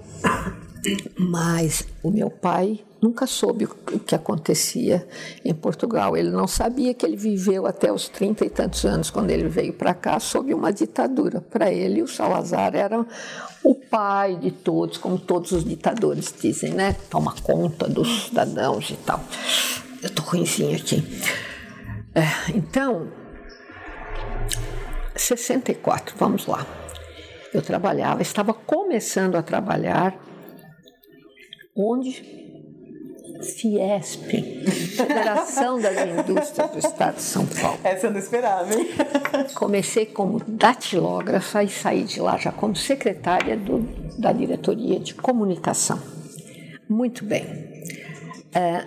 [1.18, 5.06] mas o meu pai nunca soube o que acontecia
[5.44, 6.16] em Portugal.
[6.16, 9.72] Ele não sabia que ele viveu até os trinta e tantos anos, quando ele veio
[9.72, 11.40] para cá, sob uma ditadura.
[11.40, 13.04] Para ele, o Salazar era
[13.62, 16.96] o pai de todos, como todos os ditadores dizem, né?
[17.10, 19.20] Toma conta dos cidadãos e tal.
[20.02, 21.02] Eu tô ruimzinho aqui.
[22.14, 23.08] É, então,
[25.14, 26.66] 64, vamos lá.
[27.52, 30.16] Eu trabalhava, estava começando a trabalhar
[31.74, 32.45] onde
[33.42, 34.30] Fiesp,
[34.96, 37.78] Federação das Indústrias do Estado de São Paulo.
[37.84, 38.88] Essa eu não esperava, hein?
[39.54, 43.80] Comecei como datilógrafa e saí de lá já como secretária do,
[44.18, 46.00] da diretoria de comunicação.
[46.88, 47.44] Muito bem.
[48.54, 48.84] É,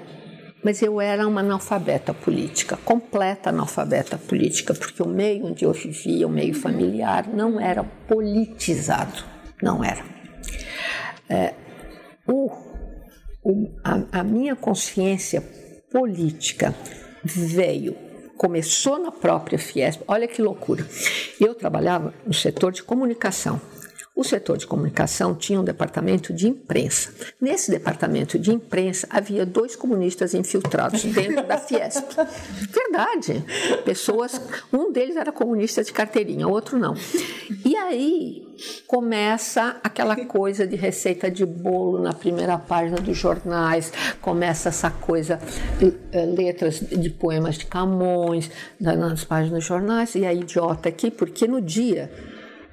[0.64, 6.28] mas eu era uma analfabeta política, completa analfabeta política, porque o meio onde eu vivia,
[6.28, 9.24] o meio familiar, não era politizado,
[9.62, 10.04] não era.
[11.30, 11.54] É,
[12.28, 12.50] o,
[13.44, 15.42] o, a, a minha consciência
[15.92, 16.76] política
[17.24, 17.96] veio,
[18.38, 20.86] começou na própria Fiesp, olha que loucura.
[21.40, 23.60] Eu trabalhava no setor de comunicação,
[24.20, 27.10] o setor de comunicação tinha um departamento de imprensa.
[27.40, 32.04] Nesse departamento de imprensa havia dois comunistas infiltrados dentro da Fiesp.
[32.70, 33.46] Verdade.
[33.86, 34.42] Pessoas,
[34.74, 36.96] um deles era comunista de carteirinha, o outro não.
[37.64, 38.46] E aí
[38.86, 45.40] começa aquela coisa de receita de bolo na primeira página dos jornais, começa essa coisa,
[46.12, 51.48] eh, letras de poemas de Camões nas páginas dos jornais, e a idiota aqui, porque
[51.48, 52.12] no dia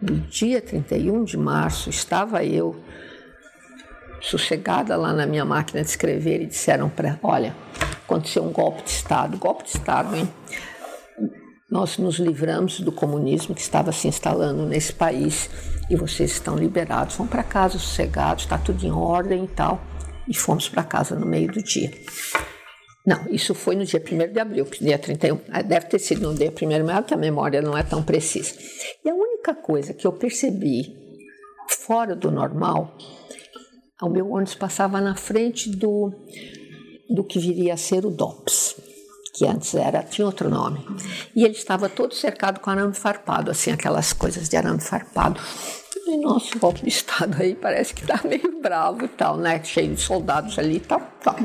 [0.01, 2.77] no dia 31 de março, estava eu
[4.21, 7.55] sossegada lá na minha máquina de escrever e disseram para, olha,
[8.05, 10.29] aconteceu um golpe de Estado, golpe de Estado, hein?
[11.71, 15.51] Nós nos livramos do comunismo que estava se instalando nesse país
[15.91, 19.81] e vocês estão liberados, vão para casa sossegados, está tudo em ordem e tal.
[20.29, 21.91] E fomos para casa no meio do dia.
[23.07, 25.39] Não, isso foi no dia 1 de abril, dia 31.
[25.53, 28.03] Ah, deve ter sido no dia 1 de maio, que a memória não é tão
[28.03, 28.53] precisa.
[29.05, 30.97] E a única coisa que eu percebi
[31.69, 32.99] fora do normal,
[34.03, 36.13] o meu ônibus passava na frente do,
[37.09, 38.75] do que viria a ser o DOPS,
[39.35, 40.85] que antes era, tinha outro nome.
[41.35, 45.41] E ele estava todo cercado com arame farpado, assim, aquelas coisas de arame farpado.
[46.09, 49.63] E nosso golpe de Estado aí parece que está meio bravo e tal, né?
[49.63, 51.01] Cheio de soldados ali e tal.
[51.23, 51.37] tal.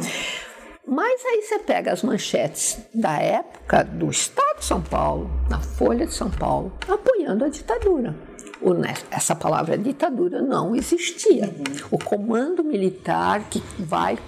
[0.94, 6.06] Mas aí você pega as manchetes da época do Estado de São Paulo, na Folha
[6.06, 8.14] de São Paulo, apoiando a ditadura.
[8.62, 8.74] O,
[9.10, 11.50] essa palavra ditadura não existia.
[11.90, 14.20] O comando militar que vai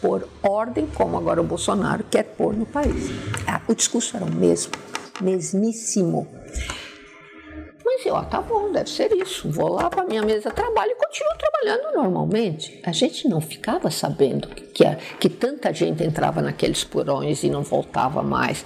[0.00, 3.10] pôr ordem, como agora o Bolsonaro quer pôr no país.
[3.46, 4.72] Ah, o discurso era o mesmo,
[5.20, 6.26] mesmíssimo.
[8.04, 9.50] Eu, ah, tá bom, deve ser isso.
[9.50, 12.80] Vou lá para minha mesa de trabalho e continuo trabalhando normalmente.
[12.84, 14.84] A gente não ficava sabendo que,
[15.18, 18.64] que tanta gente entrava naqueles porões e não voltava mais.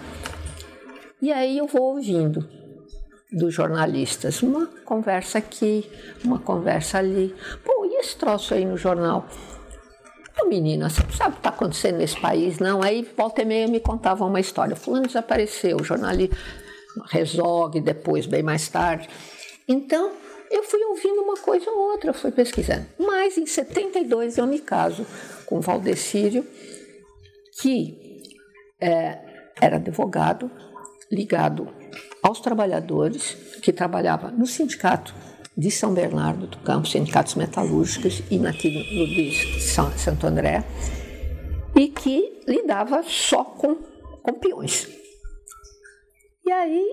[1.22, 2.48] E aí eu vou ouvindo
[3.32, 5.88] dos jornalistas, uma conversa aqui,
[6.24, 7.34] uma conversa ali.
[7.64, 9.26] Pô, e esse troço aí no jornal?
[10.36, 12.82] Pô, menina, você sabe o que está acontecendo nesse país, não?
[12.82, 14.74] Aí volta e meia me contavam uma história.
[14.74, 16.36] Fulano desapareceu, jornalista
[17.06, 19.08] Resolve depois, bem mais tarde.
[19.66, 20.12] Então,
[20.50, 22.86] eu fui ouvindo uma coisa ou outra, fui pesquisando.
[22.98, 25.06] Mas em 72 eu me caso
[25.46, 26.44] com Valdecírio,
[27.60, 28.24] que
[28.80, 29.18] é,
[29.60, 30.50] era advogado
[31.10, 31.68] ligado
[32.22, 35.14] aos trabalhadores, que trabalhava no sindicato
[35.56, 40.64] de São Bernardo do Campo, sindicatos metalúrgicos, e naquele no de São, Santo André,
[41.74, 43.76] e que lidava só com,
[44.22, 44.99] com peões.
[46.50, 46.84] E aí,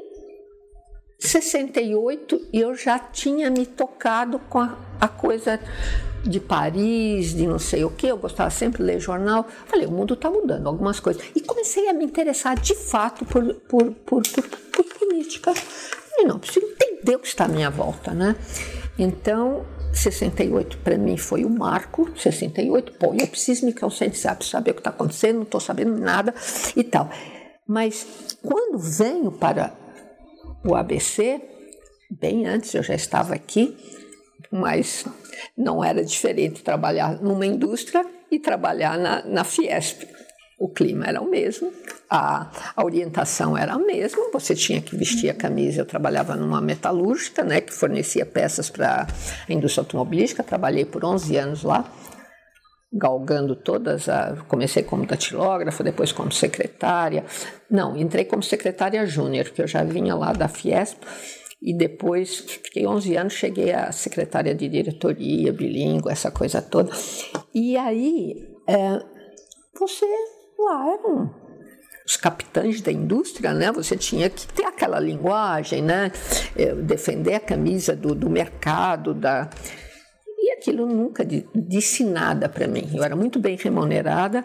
[1.18, 5.60] 68, eu já tinha me tocado com a, a coisa
[6.24, 9.48] de Paris, de não sei o que, eu gostava sempre de ler jornal.
[9.66, 11.24] Falei, o mundo está mudando algumas coisas.
[11.36, 15.52] E comecei a me interessar de fato por, por, por, por, por política.
[16.20, 18.36] E não, preciso entender o que está à minha volta, né?
[18.96, 24.70] Então, 68 para mim foi o marco, 68, pô, eu preciso me conscientizar, preciso saber
[24.70, 26.32] o que está acontecendo, não estou sabendo nada
[26.76, 27.10] e tal.
[27.68, 29.74] Mas quando venho para
[30.66, 31.42] o ABC,
[32.10, 33.78] bem antes eu já estava aqui,
[34.52, 35.06] mas
[35.58, 40.08] não era diferente trabalhar numa indústria e trabalhar na, na Fiesp.
[40.60, 41.72] O clima era o mesmo,
[42.10, 45.82] a, a, orientação era a mesma, você tinha que vestir a camisa.
[45.82, 49.06] Eu trabalhava numa metalúrgica, né, que fornecia peças para
[49.48, 51.86] a indústria automobilística, trabalhei por 11 anos lá
[52.92, 57.26] galgando todas a comecei como datilógrafa, depois como secretária.
[57.70, 61.02] Não, entrei como secretária júnior, porque eu já vinha lá da Fiesp
[61.62, 66.92] e depois fiquei 11 anos, cheguei a secretária de diretoria, bilíngue, essa coisa toda.
[67.54, 68.36] E aí,
[68.68, 69.00] é,
[69.78, 70.06] você
[70.60, 71.48] lá eram
[72.08, 73.70] os capitães da indústria, né?
[73.74, 76.10] Você tinha que ter aquela linguagem, né?
[76.56, 79.50] É, defender a camisa do, do mercado, da
[80.68, 82.90] aquilo nunca disse nada para mim.
[82.94, 84.44] Eu era muito bem remunerada,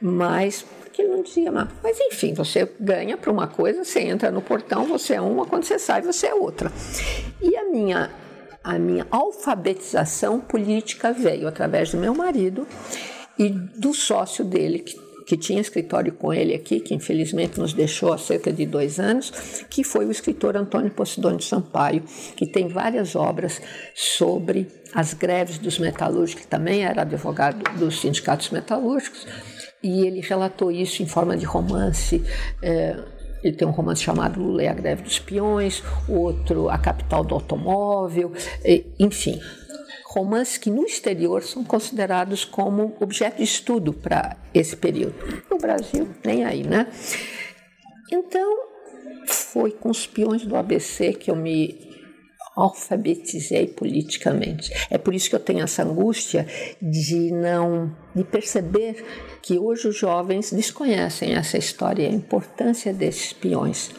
[0.00, 1.70] mas aquilo não dizia nada.
[1.82, 5.64] Mas enfim, você ganha para uma coisa, você entra no portão, você é uma, quando
[5.64, 6.70] você sai, você é outra.
[7.40, 8.10] E a minha,
[8.62, 12.66] a minha alfabetização política veio através do meu marido
[13.38, 18.12] e do sócio dele, que, que tinha escritório com ele aqui, que infelizmente nos deixou
[18.12, 19.32] há cerca de dois anos,
[19.70, 22.02] que foi o escritor Antônio Posidônio Sampaio,
[22.36, 23.60] que tem várias obras
[23.94, 29.26] sobre as greves dos metalúrgicos, que também era advogado dos sindicatos metalúrgicos,
[29.82, 32.22] e ele relatou isso em forma de romance.
[32.62, 32.96] É,
[33.42, 37.34] ele tem um romance chamado Lula e a Greve dos Peões, outro A Capital do
[37.34, 38.32] Automóvel,
[38.98, 39.38] enfim,
[40.14, 45.14] romances que no exterior são considerados como objeto de estudo para esse período.
[45.50, 46.86] No Brasil, nem aí, né?
[48.12, 48.56] Então,
[49.26, 51.92] foi com os peões do ABC que eu me
[52.56, 54.72] alfabetizei politicamente.
[54.88, 56.46] É por isso que eu tenho essa angústia
[56.80, 59.04] de não de perceber
[59.42, 63.90] que hoje os jovens desconhecem essa história e a importância desses peões.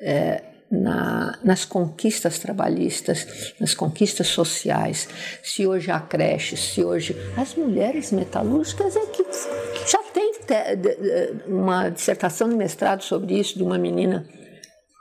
[0.00, 5.08] É, na, nas conquistas trabalhistas, nas conquistas sociais,
[5.42, 9.24] se hoje há creches, se hoje as mulheres metalúrgicas é que
[9.86, 10.32] já tem
[11.46, 14.28] uma dissertação de mestrado sobre isso de uma menina,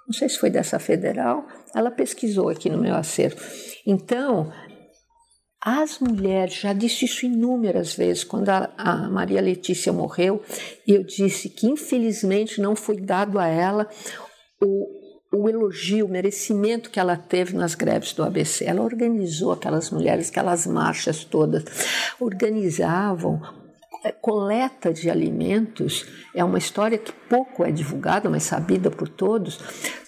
[0.08, 1.46] não sei se foi dessa federal,
[1.76, 3.38] ela pesquisou aqui no meu acervo.
[3.86, 4.52] Então,
[5.62, 10.42] as mulheres, já disse isso inúmeras vezes, quando a, a, Maria Letícia morreu,
[10.86, 13.90] eu disse que infelizmente não foi dado a ela
[14.62, 15.03] o,
[15.34, 18.66] o elogio, o merecimento que ela teve nas greves do ABC.
[18.66, 21.64] Ela organizou aquelas mulheres, aquelas marchas todas,
[22.20, 23.42] organizavam
[24.04, 26.06] é, coleta de alimentos
[26.36, 29.58] é uma história que pouco é divulgada, mas sabida por todos,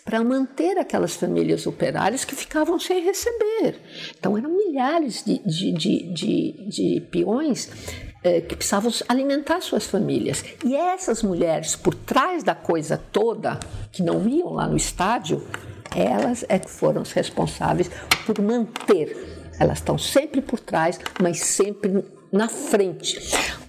[0.03, 3.79] para manter aquelas famílias operárias que ficavam sem receber.
[4.17, 7.71] Então, eram milhares de, de, de, de, de peões
[8.47, 10.43] que precisavam alimentar suas famílias.
[10.63, 13.59] E essas mulheres, por trás da coisa toda,
[13.91, 15.43] que não iam lá no estádio,
[15.95, 17.89] elas é que foram as responsáveis
[18.25, 19.51] por manter.
[19.59, 22.03] Elas estão sempre por trás, mas sempre
[22.35, 23.17] na frente.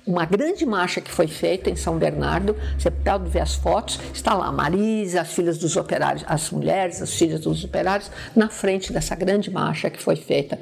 [0.05, 4.35] Uma grande marcha que foi feita em São Bernardo, você pode ver as fotos, está
[4.35, 9.15] lá Marisa, as filhas dos operários, as mulheres, as filhas dos operários, na frente dessa
[9.15, 10.59] grande marcha que foi feita,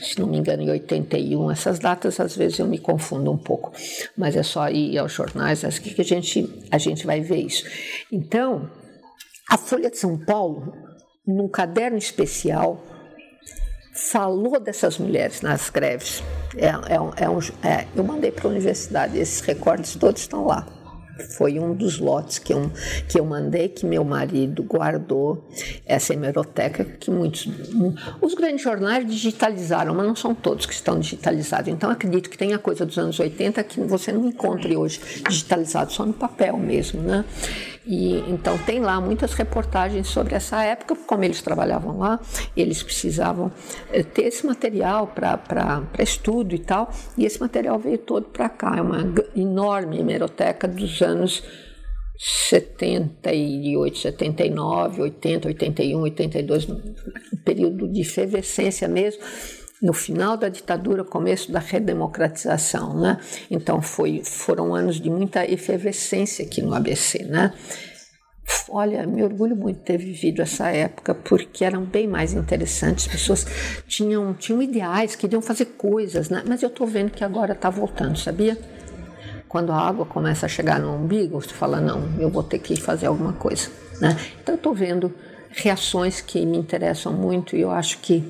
[0.00, 1.50] se não me engano, em 81.
[1.50, 3.72] Essas datas às vezes eu me confundo um pouco,
[4.16, 7.64] mas é só ir aos jornais, acho que a gente, a gente vai ver isso.
[8.10, 8.70] Então,
[9.50, 10.72] a Folha de São Paulo,
[11.26, 12.82] num caderno especial,
[14.00, 16.22] falou dessas mulheres nas greves.
[16.56, 20.66] É, é, é um, é, eu mandei para a universidade, esses recortes todos estão lá.
[21.36, 22.72] Foi um dos lotes que eu,
[23.06, 25.46] que eu mandei, que meu marido guardou,
[25.84, 27.46] essa hemeroteca, que muitos.
[28.22, 31.68] Os grandes jornais digitalizaram, mas não são todos que estão digitalizados.
[31.68, 34.98] Então, acredito que tem a coisa dos anos 80 que você não encontre hoje
[35.28, 37.22] digitalizado, só no papel mesmo, né?
[37.90, 42.20] E então tem lá muitas reportagens sobre essa época, como eles trabalhavam lá,
[42.56, 43.50] eles precisavam
[43.92, 46.88] eh, ter esse material para estudo e tal,
[47.18, 48.76] e esse material veio todo para cá.
[48.76, 51.42] É uma enorme hemeroteca dos anos
[52.16, 56.80] 78, 79, 80, 81, 82, um
[57.44, 59.20] período de efervescência mesmo
[59.82, 63.18] no final da ditadura, começo da redemocratização, né?
[63.50, 67.52] Então foi, foram anos de muita efervescência aqui no ABC, né?
[68.68, 73.06] Olha, me orgulho muito de ter vivido essa época, porque eram bem mais interessantes.
[73.06, 73.46] As pessoas
[73.86, 76.42] tinham, tinham ideais, queriam fazer coisas, né?
[76.46, 78.58] Mas eu estou vendo que agora está voltando, sabia?
[79.48, 82.76] Quando a água começa a chegar no umbigo, você fala, não, eu vou ter que
[82.80, 83.68] fazer alguma coisa,
[84.00, 84.16] né?
[84.40, 85.12] Então eu estou vendo
[85.50, 88.24] reações que me interessam muito e eu acho que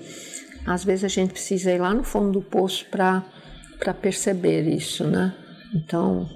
[0.66, 3.24] às vezes a gente precisa ir lá no fundo do poço para
[4.00, 5.34] perceber isso, né?
[5.74, 6.28] Então,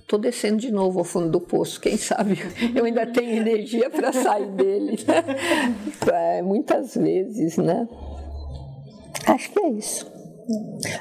[0.00, 2.38] estou descendo de novo ao fundo do poço, quem sabe
[2.74, 4.96] eu ainda tenho energia para sair dele.
[6.12, 7.88] É, muitas vezes, né?
[9.26, 10.10] Acho que é isso.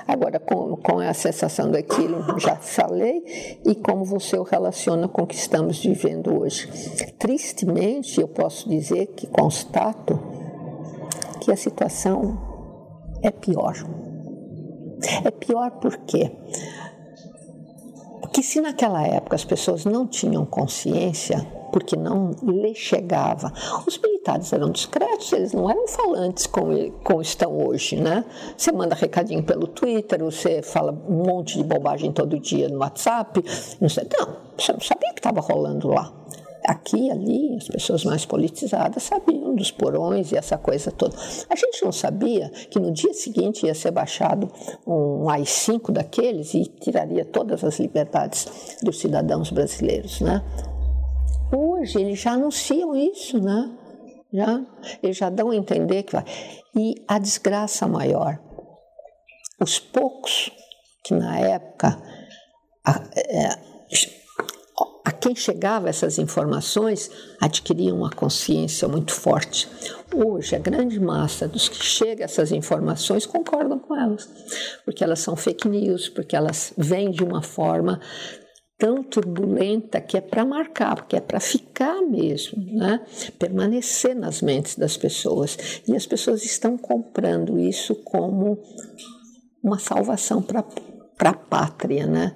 [0.08, 5.28] Agora, com, com a sensação daquilo, já falei, e como você o relaciona com o
[5.28, 6.70] que estamos vivendo hoje.
[7.18, 10.31] Tristemente, eu posso dizer que constato
[11.42, 12.38] que a situação
[13.22, 13.74] é pior.
[15.26, 16.32] É pior por quê?
[18.22, 23.52] Porque se naquela época as pessoas não tinham consciência, porque não lhe chegava,
[23.86, 28.24] os militares eram discretos, eles não eram falantes como, como estão hoje, né?
[28.56, 33.44] Você manda recadinho pelo Twitter, você fala um monte de bobagem todo dia no WhatsApp,
[33.82, 36.14] não sei, não, você não sabia o que estava rolando lá
[36.66, 41.16] aqui ali, as pessoas mais politizadas sabiam dos porões e essa coisa toda.
[41.50, 44.52] A gente não sabia que no dia seguinte ia ser baixado
[44.86, 50.44] um AI-5 daqueles e tiraria todas as liberdades dos cidadãos brasileiros, né?
[51.54, 53.78] Hoje eles já anunciam isso, né?
[54.34, 54.66] Já,
[55.04, 56.24] eles já dão a entender que vai.
[56.76, 58.40] E a desgraça maior,
[59.60, 60.52] os poucos
[61.04, 62.02] que na época
[63.16, 63.71] é,
[65.04, 69.68] a quem chegava essas informações adquiria uma consciência muito forte.
[70.14, 74.30] Hoje, a grande massa dos que chega essas informações concordam com elas,
[74.86, 78.00] porque elas são fake news, porque elas vêm de uma forma
[78.82, 83.00] tão turbulenta que é para marcar, que é para ficar mesmo, né?
[83.38, 85.56] permanecer nas mentes das pessoas.
[85.88, 88.60] E as pessoas estão comprando isso como
[89.64, 92.08] uma salvação para a pátria.
[92.08, 92.36] Né?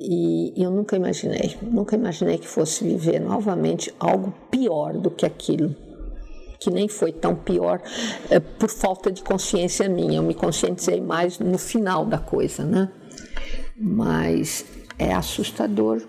[0.00, 5.76] E eu nunca imaginei, nunca imaginei que fosse viver novamente algo pior do que aquilo
[6.60, 7.82] que nem foi tão pior
[8.28, 10.18] é, por falta de consciência minha.
[10.18, 12.92] Eu me conscientizei mais no final da coisa, né?
[13.76, 14.64] Mas
[14.98, 16.02] é assustador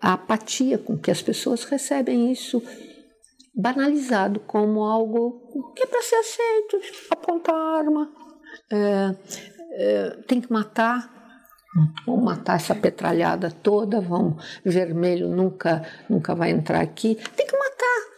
[0.00, 2.62] a apatia com que as pessoas recebem isso
[3.54, 6.80] banalizado como algo que é para ser aceito,
[7.10, 8.10] apontar arma,
[8.72, 9.14] é,
[9.72, 11.19] é, tem que matar,
[12.06, 17.70] vamos matar essa petralhada toda, vamos, vermelho nunca, nunca vai entrar aqui, tem que matar.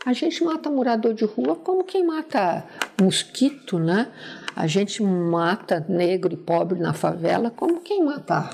[0.05, 2.65] A gente mata morador de rua como quem mata
[3.01, 4.09] mosquito, né?
[4.57, 8.51] A gente mata negro e pobre na favela como quem mata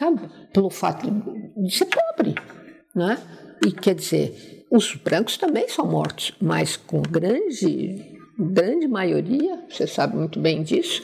[0.00, 0.20] sabe?
[0.52, 1.06] Pelo fato
[1.56, 2.34] de ser pobre,
[2.94, 3.18] né?
[3.66, 10.16] E quer dizer, os brancos também são mortos, mas com grande, grande maioria, você sabe
[10.16, 11.02] muito bem disso,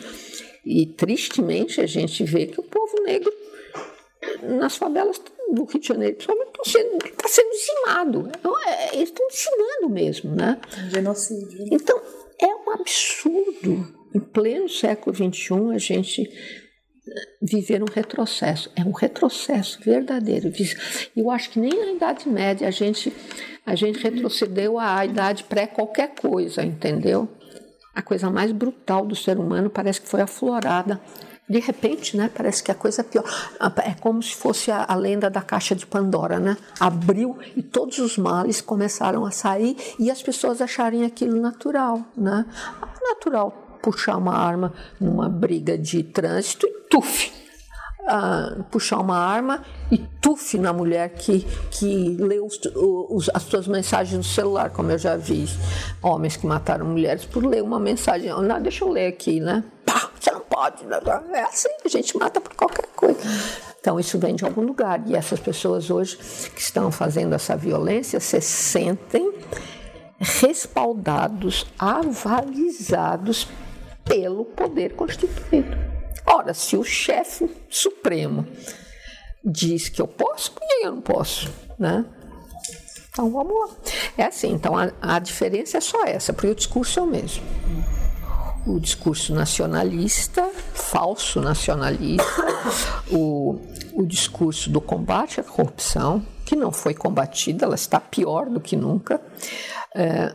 [0.67, 3.33] e tristemente a gente vê que o povo negro
[4.43, 5.21] nas favelas
[5.53, 8.31] do Rio de Janeiro, principalmente, está sendo, tá sendo dizimado.
[8.37, 10.61] Então, é, eles estão dizimando mesmo, né?
[10.91, 11.69] Genocídio.
[11.71, 12.01] Então,
[12.41, 13.95] é um absurdo.
[14.13, 16.31] Em pleno século XXI, a gente
[17.41, 18.71] viver um retrocesso.
[18.75, 20.51] É um retrocesso verdadeiro.
[21.17, 23.13] Eu acho que nem na Idade Média a gente,
[23.65, 27.29] a gente retrocedeu à idade pré qualquer coisa, entendeu?
[27.97, 31.01] A coisa mais brutal do ser humano parece que foi aflorada.
[31.49, 33.25] De repente, né, parece que a coisa é pior.
[33.83, 36.59] É como se fosse a, a lenda da caixa de Pandora, né?
[36.79, 42.45] Abriu e todos os males começaram a sair e as pessoas acharem aquilo natural, né?
[43.03, 47.33] Natural puxar uma arma numa briga de trânsito e tuf,
[48.07, 51.41] uh, puxar uma arma e tuf na mulher que,
[51.71, 55.47] que lê os, os, as suas mensagens no celular, como eu já vi
[56.03, 58.31] homens que mataram mulheres por ler uma mensagem.
[58.31, 59.65] Não, deixa eu ler aqui, né?
[59.85, 60.85] Pá, você não pode.
[60.85, 60.99] Né?
[61.33, 63.21] É assim, a gente mata por qualquer coisa.
[63.81, 65.03] Então, isso vem de algum lugar.
[65.07, 69.33] E essas pessoas hoje que estão fazendo essa violência se sentem
[70.19, 73.47] respaldados, avalizados
[74.05, 75.96] pelo poder constituído.
[76.25, 78.47] Ora, se o chefe supremo
[79.45, 81.51] diz que eu posso, por que eu não posso?
[81.79, 82.05] Né?
[83.11, 83.77] Então vamos lá.
[84.19, 87.43] É assim, então a, a diferença é só essa, porque o discurso é o mesmo.
[88.67, 92.25] O discurso nacionalista, falso nacionalista,
[93.11, 93.61] o,
[93.95, 98.77] o discurso do combate à corrupção, que não foi combatida, ela está pior do que
[98.77, 99.21] nunca.
[99.95, 100.35] É,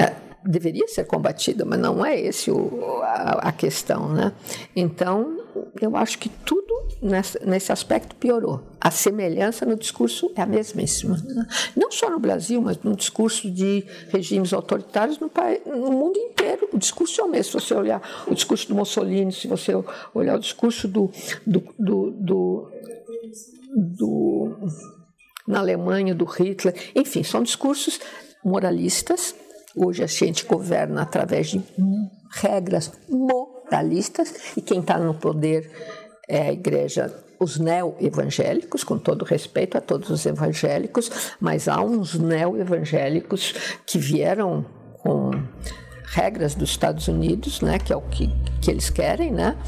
[0.00, 0.14] é,
[0.44, 4.32] deveria ser combatida, mas não é esse o, a, a, questão, né?
[4.76, 5.38] Então,
[5.80, 8.60] eu acho que tudo nesse, nesse aspecto piorou.
[8.80, 11.16] A semelhança no discurso é a mesmíssima.
[11.16, 11.46] Né?
[11.74, 15.30] Não só no Brasil, mas no discurso de regimes autoritários no,
[15.66, 16.68] no mundo inteiro.
[16.72, 17.58] O discurso é o mesmo.
[17.58, 19.72] Se você olhar o discurso do Mussolini, se você
[20.12, 21.10] olhar o discurso do,
[21.46, 22.70] do, do, do,
[23.74, 24.56] do
[25.46, 28.00] na Alemanha, do Hitler, enfim, são discursos
[28.42, 29.34] moralistas
[29.76, 31.60] Hoje a gente governa através de
[32.30, 35.70] regras moralistas e quem está no poder
[36.28, 41.10] é a igreja, os neo-evangélicos, com todo respeito a todos os evangélicos,
[41.40, 43.54] mas há uns neo-evangélicos
[43.86, 44.64] que vieram
[45.02, 45.32] com
[46.04, 48.30] regras dos Estados Unidos, né, que é o que,
[48.62, 49.58] que eles querem, né,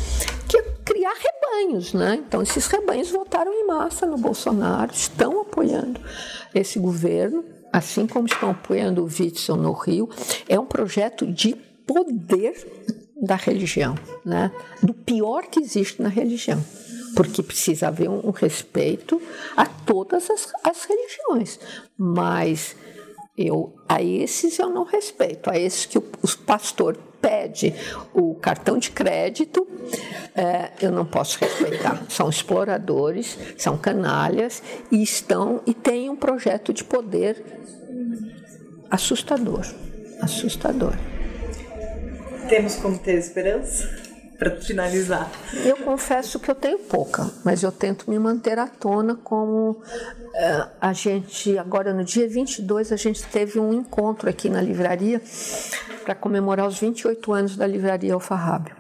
[0.49, 2.23] que é criar rebanhos, né?
[2.27, 6.01] Então esses rebanhos votaram em massa no Bolsonaro, estão apoiando
[6.55, 7.45] esse governo
[7.77, 10.09] assim como estão apoiando o Witzel no Rio,
[10.49, 11.55] é um projeto de
[11.87, 12.55] poder
[13.21, 13.95] da religião,
[14.25, 14.51] né?
[14.83, 16.65] do pior que existe na religião,
[17.15, 19.21] porque precisa haver um, respeito
[19.55, 21.61] a todas as, as religiões,
[21.99, 22.75] mas
[23.37, 27.75] eu a esses eu não respeito, a esses que o, o pastor pede
[28.15, 29.67] o cartão de crédito,
[30.35, 32.03] é, eu não posso respeitar.
[32.09, 37.45] São exploradores, são canalhas e estão e têm um projeto de poder
[38.91, 39.67] assustador,
[40.21, 40.95] assustador.
[42.49, 44.06] Temos como ter esperança?
[44.39, 45.31] Para finalizar.
[45.65, 50.69] Eu confesso que eu tenho pouca, mas eu tento me manter à tona como uh,
[50.81, 55.23] a gente, agora no dia 22, a gente teve um encontro aqui na livraria
[56.05, 58.77] para comemorar os 28 anos da livraria Alfarrábio.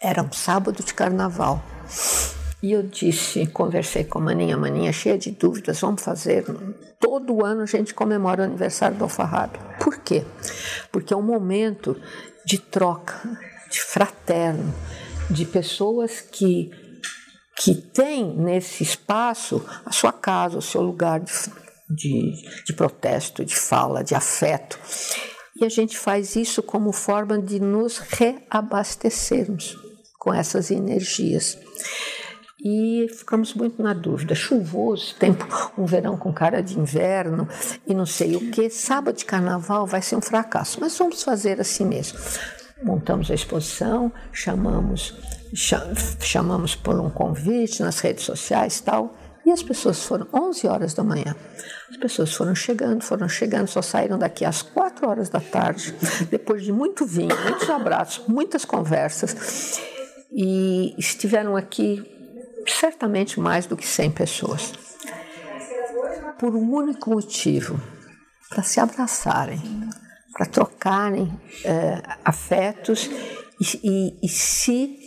[0.00, 1.62] Era um sábado de carnaval.
[2.62, 6.44] E eu disse, conversei com a Maninha, Maninha cheia de dúvidas, vamos fazer.
[6.98, 9.58] Todo ano a gente comemora o aniversário do Alfarrabe.
[9.80, 10.24] Por quê?
[10.90, 12.00] Porque é um momento
[12.44, 13.14] de troca,
[13.70, 14.74] de fraterno,
[15.30, 16.70] de pessoas que,
[17.56, 21.32] que têm nesse espaço a sua casa, o seu lugar de,
[21.88, 24.78] de, de protesto, de fala, de afeto.
[25.58, 29.76] E a gente faz isso como forma de nos reabastecermos
[30.18, 31.58] com essas energias.
[32.62, 34.34] E ficamos muito na dúvida.
[34.34, 35.46] Chuvoso, tempo,
[35.78, 37.48] um verão com cara de inverno
[37.86, 38.68] e não sei o que.
[38.68, 42.18] Sábado de carnaval vai ser um fracasso, mas vamos fazer assim mesmo.
[42.82, 45.14] Montamos a exposição, chamamos,
[46.20, 49.16] chamamos por um convite nas redes sociais tal.
[49.46, 51.34] E as pessoas foram 11 horas da manhã.
[51.88, 55.94] As pessoas foram chegando, foram chegando, só saíram daqui às 4 horas da tarde,
[56.28, 59.80] depois de muito vinho, muitos abraços, muitas conversas.
[60.32, 62.04] E estiveram aqui
[62.66, 64.72] certamente mais do que 100 pessoas.
[66.38, 67.80] Por um único motivo:
[68.50, 69.62] para se abraçarem,
[70.36, 71.32] para trocarem
[71.64, 73.08] é, afetos
[73.58, 74.98] e, e, e se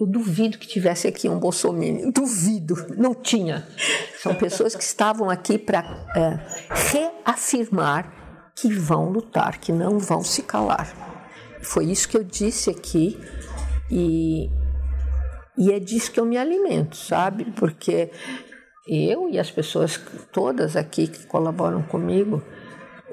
[0.00, 3.66] eu duvido que tivesse aqui um Bolsonaro, duvido, não tinha.
[4.22, 5.80] São pessoas que estavam aqui para
[6.14, 6.38] é,
[6.92, 10.94] reafirmar que vão lutar, que não vão se calar.
[11.62, 13.18] Foi isso que eu disse aqui
[13.90, 14.48] e,
[15.58, 17.46] e é disso que eu me alimento, sabe?
[17.56, 18.10] Porque
[18.86, 20.00] eu e as pessoas
[20.32, 22.42] todas aqui que colaboram comigo,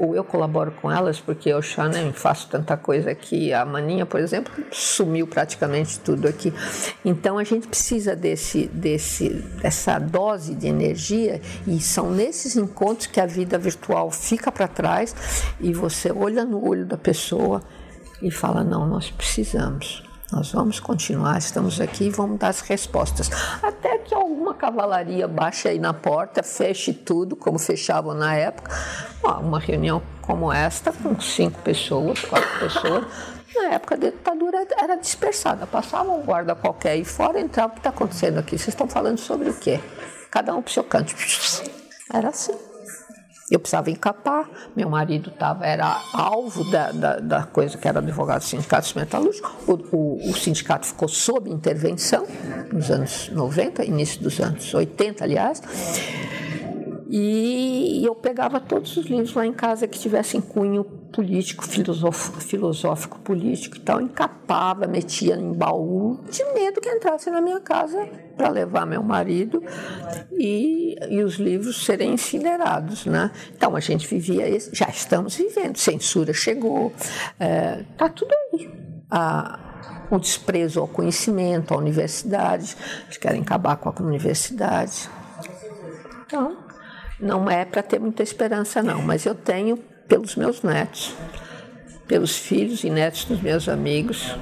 [0.02, 3.54] ou eu colaboro com elas, porque eu já nem faço tanta coisa aqui.
[3.54, 6.52] A Maninha, por exemplo, sumiu praticamente tudo aqui.
[7.06, 9.30] Então a gente precisa desse, desse,
[9.62, 15.16] dessa dose de energia e são nesses encontros que a vida virtual fica para trás
[15.60, 17.62] e você olha no olho da pessoa
[18.24, 20.11] e fala: não, nós precisamos.
[20.32, 23.30] Nós vamos continuar, estamos aqui e vamos dar as respostas.
[23.62, 28.72] Até que alguma cavalaria baixe aí na porta, feche tudo, como fechavam na época.
[29.42, 33.06] Uma reunião como esta, com cinco pessoas, quatro pessoas,
[33.54, 35.68] na época da ditadura era dispersada.
[35.68, 38.58] Passava um guarda qualquer aí fora, entrava, o que está acontecendo aqui?
[38.58, 39.82] Vocês estão falando sobre o quê?
[40.30, 41.14] Cada um para o seu canto.
[42.14, 42.71] Era assim.
[43.52, 48.40] Eu precisava encapar, meu marido tava, era alvo da, da, da coisa que era advogado
[48.40, 49.54] do sindicato metalúrgico.
[49.68, 52.26] O, o, o, sindicato ficou sob intervenção
[52.72, 55.62] nos anos 90, início dos anos 80, aliás.
[57.10, 63.78] E eu pegava todos os livros lá em casa que tivessem cunho político, filosófico, político
[63.78, 68.08] e tal, encapava, metia em baú, de medo que entrasse na minha casa
[68.38, 69.62] para levar meu marido
[70.32, 73.32] e, e os livros serem incinerados, né?
[73.56, 76.94] Então a gente vivia, já estamos vivendo, censura chegou,
[77.40, 78.70] é, tá tudo aí.
[79.10, 79.60] A,
[80.10, 82.76] o desprezo ao conhecimento, à universidade,
[83.06, 85.10] eles querem acabar com a universidade.
[86.26, 86.58] Então,
[87.20, 89.78] não é para ter muita esperança, não, mas eu tenho
[90.12, 91.14] pelos meus netos,
[92.06, 94.36] pelos filhos e netos dos meus amigos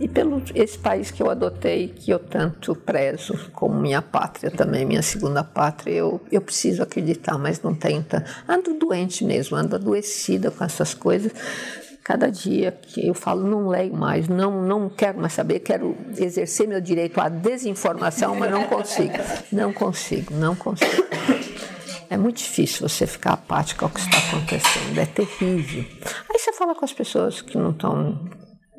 [0.00, 4.86] e pelo esse país que eu adotei, que eu tanto prezo como minha pátria também,
[4.86, 5.92] minha segunda pátria.
[5.92, 8.24] Eu, eu preciso acreditar, mas não tenho tanto.
[8.48, 11.30] Ando doente mesmo, ando adoecida com essas coisas.
[12.02, 16.66] Cada dia que eu falo, não leio mais, não, não quero mais saber, quero exercer
[16.66, 19.12] meu direito à desinformação, mas não consigo.
[19.52, 21.04] Não consigo, não consigo.
[22.08, 25.84] É muito difícil você ficar apático ao que está acontecendo, é terrível.
[26.30, 28.30] Aí você fala com as pessoas que não estão.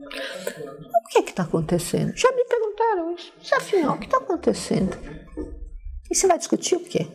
[0.05, 2.15] O que é está acontecendo?
[2.15, 3.33] Já me perguntaram isso.
[3.53, 4.97] Afinal, o que está acontecendo?
[6.09, 7.05] E você vai discutir o quê?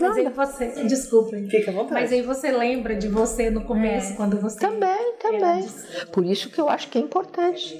[0.00, 2.00] Mas aí você, desculpa, fica à vontade.
[2.00, 4.16] Mas aí você lembra de você no começo, é.
[4.16, 4.58] quando você.
[4.58, 5.68] Também, também.
[6.12, 7.78] Por isso que eu acho que é importante.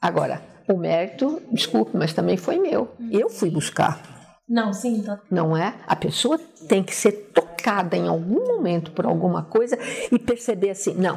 [0.00, 2.88] Agora, o mérito, desculpe, mas também foi meu.
[3.10, 4.11] Eu fui buscar.
[4.52, 5.00] Não, sim.
[5.00, 5.18] Tá.
[5.30, 5.74] Não é?
[5.86, 6.38] A pessoa
[6.68, 9.78] tem que ser tocada em algum momento por alguma coisa
[10.12, 11.16] e perceber assim: não,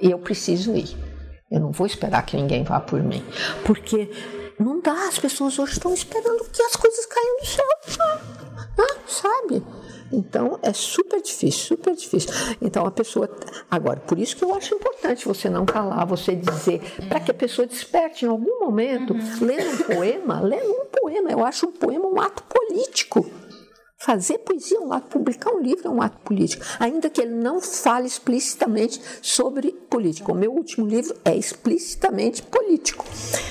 [0.00, 0.96] eu preciso ir.
[1.50, 3.22] Eu não vou esperar que ninguém vá por mim.
[3.66, 4.10] Porque
[4.58, 7.66] não dá, as pessoas hoje estão esperando que as coisas caiam do céu.
[8.78, 9.62] Ah, sabe?
[10.12, 12.30] Então é super difícil, super difícil.
[12.60, 13.28] Então a pessoa.
[13.70, 17.34] Agora, por isso que eu acho importante você não calar, você dizer, para que a
[17.34, 19.46] pessoa desperte em algum momento, uhum.
[19.46, 21.30] lendo um poema, lendo um poema.
[21.30, 23.26] Eu acho um poema um ato político.
[24.00, 27.34] Fazer poesia é um ato, publicar um livro é um ato político, ainda que ele
[27.34, 30.30] não fale explicitamente sobre política.
[30.30, 33.04] O meu último livro é explicitamente político.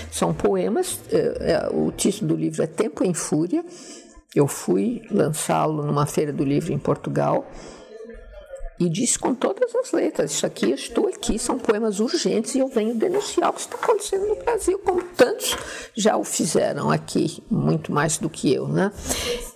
[0.10, 1.18] São poemas, é,
[1.52, 3.64] é, o título do livro é Tempo em Fúria,
[4.36, 7.46] eu fui lançá-lo numa feira do livro em Portugal
[8.80, 12.60] E diz com todas as letras: Isso aqui, eu estou aqui, são poemas urgentes e
[12.60, 15.58] eu venho denunciar o que está acontecendo no Brasil, como tantos
[15.96, 18.92] já o fizeram aqui, muito mais do que eu, né?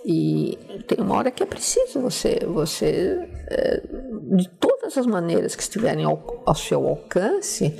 [0.04, 0.58] E
[0.88, 3.16] tem uma hora que é preciso você, você
[3.48, 3.82] é,
[4.36, 7.78] de todas as maneiras que estiverem ao, ao seu alcance,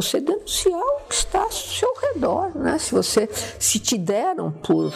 [0.00, 2.78] você denunciar o que está ao seu redor, né?
[2.78, 4.94] Se você, se te deram por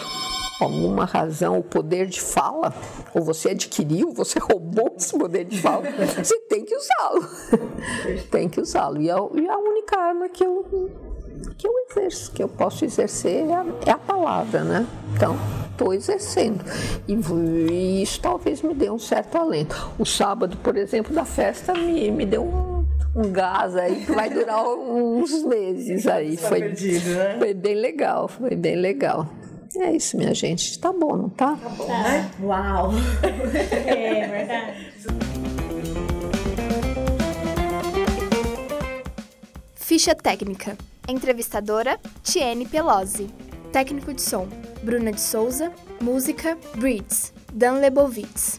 [0.60, 2.72] alguma razão o poder de fala,
[3.12, 5.82] ou você adquiriu, você roubou esse poder de fala,
[6.22, 7.28] você tem que usá-lo.
[8.30, 9.02] tem que usá-lo.
[9.02, 10.88] E, e a única arma que eu,
[11.58, 14.86] que eu exerço, que eu posso exercer é a, é a palavra, né?
[15.16, 15.36] Então,
[15.72, 16.64] estou exercendo.
[17.08, 17.14] E,
[17.72, 19.90] e, isso talvez me dê um certo alento.
[19.98, 22.81] O sábado, por exemplo, da festa me, me deu um,
[23.14, 26.36] um gás aí que vai durar uns meses aí.
[26.36, 27.36] Foi, perdido, né?
[27.38, 29.28] foi bem legal, foi bem legal.
[29.76, 30.78] É isso, minha gente.
[30.78, 31.56] Tá bom, não tá?
[31.56, 32.02] Tá bom, tá.
[32.02, 32.30] né?
[32.42, 32.90] Uau!
[33.86, 34.92] é verdade.
[39.74, 40.76] Ficha técnica.
[41.08, 43.28] Entrevistadora, Tiene Pelosi.
[43.72, 44.46] Técnico de som,
[44.82, 45.72] Bruna de Souza.
[46.00, 48.58] Música, Breeds, Dan Lebovitz.